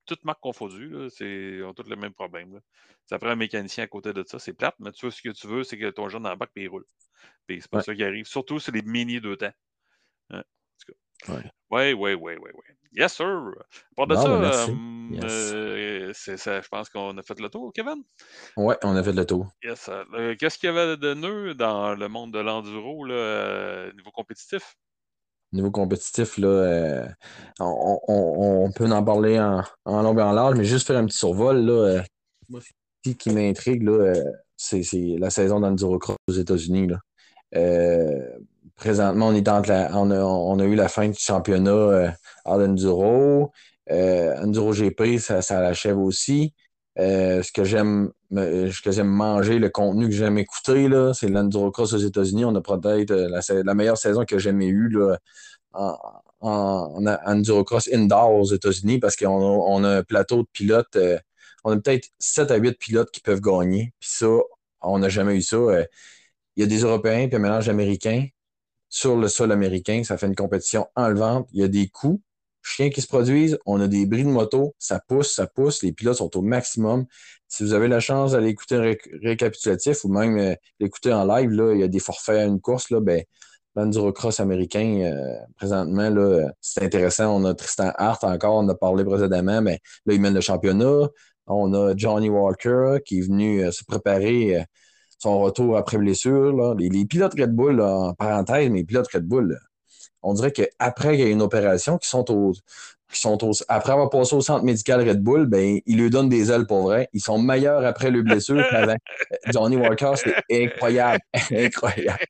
[0.05, 2.53] Toutes marques confondues, ils ont tous le même problème.
[2.55, 2.59] Là.
[3.05, 5.29] Ça prend un mécanicien à côté de ça, c'est plate, mais tu vois, ce que
[5.29, 6.85] tu veux, c'est que ton jeune embarque et il roule.
[7.47, 7.83] Puis c'est pas Ouais.
[7.83, 8.25] ça qui arrive.
[8.25, 9.53] Surtout sur les mini deux temps.
[11.29, 12.75] Oui, oui, oui, oui, oui.
[12.93, 13.25] Yes, sir.
[13.25, 15.23] À part de Bon, ça, ben, euh, Yes.
[15.23, 18.03] euh, c'est ça, je pense qu'on a fait le tour, Kevin.
[18.57, 19.47] Ouais, on a fait le tour.
[19.63, 19.89] Yes.
[19.89, 24.75] Euh, Qu'est-ce qu'il y avait de nœud dans le monde de l'enduro, euh, niveau compétitif?
[25.53, 27.07] Niveau compétitif, là, euh,
[27.59, 30.97] on, on- on peut en parler en, en long et en large, mais juste faire
[30.97, 31.57] un petit survol.
[31.57, 32.01] Là, euh,
[32.49, 32.61] moi,
[33.05, 34.23] ce qui m'intrigue, là, euh,
[34.55, 36.87] c'est la saison d'Enduro Cross aux États-Unis.
[36.87, 36.99] là.
[37.55, 38.37] Euh,
[38.81, 42.09] présentement, on, a, eu la fin du championnat euh,
[42.45, 43.51] hors Enduro.
[43.91, 46.53] Euh, Enduro GP, ça, ça l'achève aussi.
[46.99, 48.11] Euh, ce que j'aime
[49.07, 52.43] manger, le contenu que j'aime écouter, c'est l'Enduro Cross aux États-Unis.
[52.43, 54.91] On a peut-être euh, la, meilleure saison que j'ai jamais eue
[55.73, 55.95] en,
[56.39, 60.95] en, en Enduro Cross indoor aux États-Unis parce qu'on on a un plateau de pilotes.
[60.95, 61.19] euh,
[61.63, 63.93] on a peut-être 7 à 8 pilotes qui peuvent gagner.
[63.99, 64.27] Puis ça,
[64.81, 65.57] on n'a jamais eu ça.
[66.55, 68.25] Il y a des Européens puis un mélange américain
[68.91, 70.03] sur le sol américain.
[70.03, 71.47] Ça fait une compétition enlevante.
[71.53, 72.21] Il y a des coups
[72.61, 73.57] chiens qui se produisent.
[73.65, 74.75] On a des bris de moto.
[74.77, 75.81] Ça pousse, ça pousse.
[75.81, 77.05] Les pilotes sont au maximum.
[77.47, 81.25] Si vous avez la chance d'aller écouter un ré- récapitulatif ou même euh, l'écouter en
[81.25, 82.91] live, là, il y a des forfaits à une course.
[82.91, 83.23] Là, ben,
[83.75, 86.11] l'endurocross américain, euh, présentement,
[86.59, 87.35] c'est intéressant.
[87.35, 91.07] On a Tristan Hart encore, on a parlé précédemment, mais là, il mène le championnat.
[91.47, 94.63] On a Johnny Walker qui est venu euh, se préparer.
[95.21, 96.51] Son retour après blessure.
[96.55, 96.73] Là.
[96.77, 99.57] Les, les pilotes Red Bull, là, en parenthèse, mais les pilotes Red Bull, là,
[100.23, 102.53] on dirait qu'après qu'il y a une opération, qui sont au,
[103.11, 106.29] qui sont au, après avoir passé au centre médical Red Bull, ben, ils lui donnent
[106.29, 107.07] des ailes pour vrai.
[107.13, 108.95] Ils sont meilleurs après le blessure qu'avant.
[109.53, 111.21] Johnny Walker, c'est incroyable.
[111.51, 112.25] incroyable.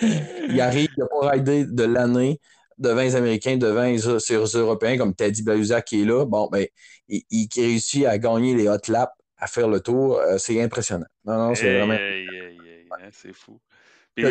[0.00, 2.40] Il arrive, il n'a pas raidé de l'année
[2.76, 6.26] devant les Américains, devant les, les Européens, comme Teddy Baluza qui est là.
[6.26, 6.66] Bon, ben,
[7.08, 10.18] il, il réussit à gagner les hot laps, à faire le tour.
[10.18, 11.06] Euh, c'est impressionnant.
[11.24, 11.94] Non, non, c'est Hey, vraiment.
[11.94, 13.60] hey, hey, hein, c'est fou.
[14.14, 14.24] Puis,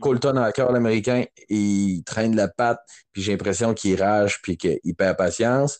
[0.00, 2.80] Colton Hacker, l'Américain, il traîne la patte,
[3.12, 5.78] puis j'ai l'impression qu'il rage, puis qu'il perd patience.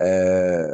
[0.00, 0.66] Euh,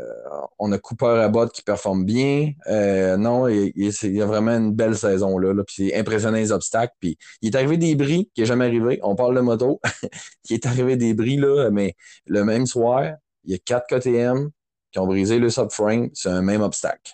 [0.58, 2.52] on a Cooper Abbott qui performe bien.
[2.68, 5.52] Euh, non, il, il- c'est- il y a vraiment une belle saison là.
[5.52, 6.94] là, puis c'est impressionnant les obstacles.
[7.00, 9.00] Puis il est arrivé des bris qui n'est jamais arrivé.
[9.02, 9.80] On parle de moto.
[10.48, 11.94] il est arrivé des bris, là, mais
[12.26, 14.50] le même soir, il y a quatre KTM
[14.96, 16.08] qui ont brisé le subframe.
[16.14, 17.12] C'est un même obstacle.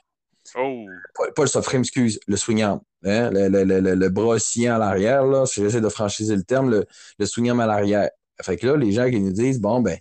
[0.57, 0.85] oh,
[1.16, 2.80] Pas, pas le subframe, excuse, le swing arm.
[3.05, 3.30] Hein?
[3.33, 6.45] Le, le, le, le, le bras sciant à l'arrière, là, si j'essaie de franchiser le
[6.45, 6.87] terme, le,
[7.18, 8.09] le swing arm à l'arrière.
[8.41, 9.99] Fait que là, les gens qui nous disent, bon, ben,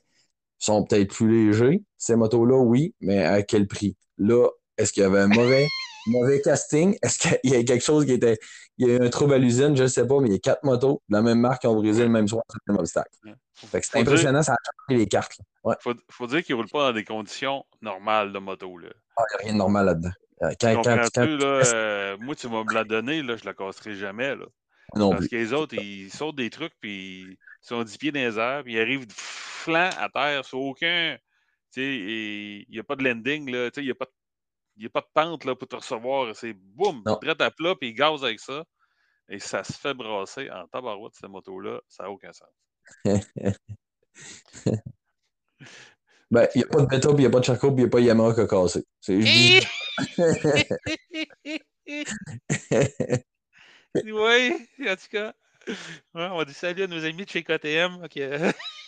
[0.60, 3.98] sont peut-être plus légers, ces motos-là, oui, mais à quel prix?
[4.20, 5.66] Là, est-ce qu'il y avait un mauvais,
[6.06, 6.96] mauvais casting?
[7.02, 8.38] Est-ce qu'il y a quelque chose qui était.
[8.78, 10.36] Il y a eu un trouble à l'usine, je ne sais pas, mais il y
[10.36, 12.74] a quatre motos de la même marque qui ont brisé le même soir sur le
[12.74, 13.10] même obstacle.
[13.54, 14.56] c'est dire, impressionnant, ça a
[14.88, 15.38] changé les cartes.
[15.64, 18.78] Ouais, faut, faut dire qu'ils ne roulent pas dans des conditions normales de moto.
[18.78, 18.90] Là.
[18.90, 20.12] il n'y a rien de normal là-dedans.
[20.44, 23.46] Euh, Quand, quand, Comprends-tu, quand, là, euh, moi, tu vas me la donner, là, je
[23.46, 24.36] la casserai jamais.
[24.36, 24.46] Là.
[24.96, 25.30] non Parce plus.
[25.30, 28.64] que les autres, ils sautent des trucs, puis ils sont 10 pieds dans les airs,
[28.64, 31.18] puis ils arrivent de flanc à terre sur aucun.
[31.74, 33.96] Tu sais, et il n'y a pas de landing, là, tu sais, il n'y a,
[33.96, 34.12] pas de-
[34.82, 36.36] il y a pas de pente là, pour te recevoir.
[36.36, 38.64] C'est boum, direct à plat, puis ils gazent avec ça.
[39.30, 41.80] Et ça se fait brasser en tabarouette, cette moto-là.
[41.88, 42.50] Ça n'a aucun sens.
[46.32, 47.82] Ben, il n'y a pas de Beta, puis il n'y a pas de Charcot, puis
[47.82, 48.86] il n'y a pas Yamaha qui a cassé.
[49.02, 49.60] C'est- dis-
[54.06, 55.34] oui, en tout cas.
[55.68, 58.02] Ouais, on dit salut à nos amis de chez KTM.
[58.06, 58.18] ok.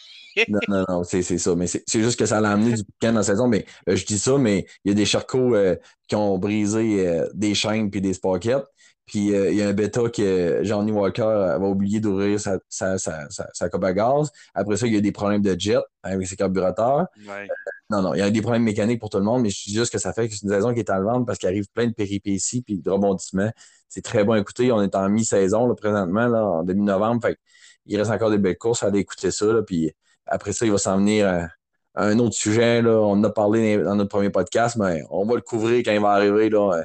[0.47, 1.55] Non, non, non, c'est c'est ça.
[1.55, 3.47] Mais c'est c'est juste que ça l'a amené du boucan dans la saison.
[3.47, 5.75] Mais euh, je dis ça, mais il y a des charcots euh,
[6.07, 8.63] qui ont brisé euh, des chaînes puis des sprockets.
[9.05, 12.97] Puis euh, il y a un bêta que Johnny Walker avait oublié d'ouvrir sa, sa,
[12.97, 14.31] sa, sa, sa coupe à gaz.
[14.53, 17.07] Après ça, il y a des problèmes de jet avec ses carburateurs.
[17.27, 17.47] Ouais.
[17.89, 19.73] Non, non, il y a des problèmes mécaniques pour tout le monde, mais je dis
[19.73, 21.49] juste que ça fait que c'est une saison qui est à le vendre parce qu'il
[21.49, 23.51] arrive plein de péripéties puis de rebondissements.
[23.89, 24.71] C'est très bon à écouter.
[24.71, 27.21] On est en mi-saison là, présentement, là, en début novembre.
[27.27, 27.37] Fait
[27.85, 28.83] il reste encore des belles courses.
[28.83, 29.45] Allez écouter ça.
[29.47, 29.91] Là, puis
[30.25, 31.47] après ça, il va s'en venir à,
[31.95, 32.81] à un autre sujet.
[32.81, 32.91] Là.
[32.99, 36.01] On en a parlé dans notre premier podcast, mais on va le couvrir quand il
[36.01, 36.49] va arriver.
[36.49, 36.83] Là.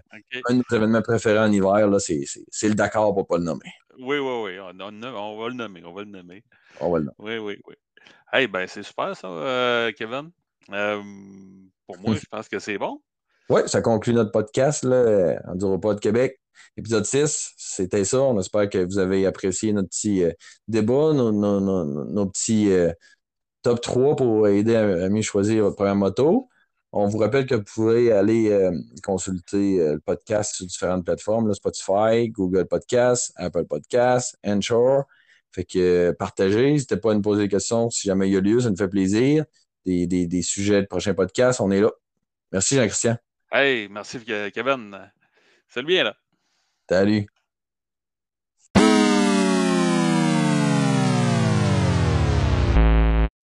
[0.49, 3.23] Un de nos événements préférés en hiver, là, c'est, c'est, c'est le Dakar pour ne
[3.25, 3.73] pas le nommer.
[3.99, 4.53] Oui, oui, oui.
[4.61, 5.83] On, on- on va le nommer.
[5.85, 6.45] On va le nommer.
[6.81, 7.39] On va le nommer.
[7.39, 7.75] Oui, oui, oui.
[8.33, 10.31] Hey, ben, c'est super ça, euh, Kevin.
[10.73, 11.01] Euh,
[11.87, 13.01] pour moi, je pense que c'est bon.
[13.49, 16.39] Oui, ça conclut notre podcast, là, Enduro de Québec.
[16.77, 18.21] Épisode 6, c'était ça.
[18.21, 20.33] On espère que vous avez apprécié notre petit euh,
[20.69, 22.93] débat, nos, nos- nos- nos- nos petits euh,
[23.63, 26.49] top 3 pour aider à, à mieux choisir votre première moto.
[26.93, 31.47] On vous rappelle que vous pouvez aller euh, consulter euh, le podcast sur différentes plateformes,
[31.49, 35.05] là, Spotify, Google Podcast, Apple Podcast, Anchor.
[35.53, 38.37] Fait que euh, partagez, n'hésitez pas à nous poser des questions si jamais il y
[38.37, 39.45] a lieu, ça nous fait plaisir.
[39.85, 41.91] Des, des, des sujets de prochains podcasts, on est là.
[42.53, 43.17] Merci Jean-Christian.
[43.53, 45.11] Hey, merci, Ke- Kevin.
[45.69, 46.17] Salut bien, là.
[46.89, 47.38] Salut.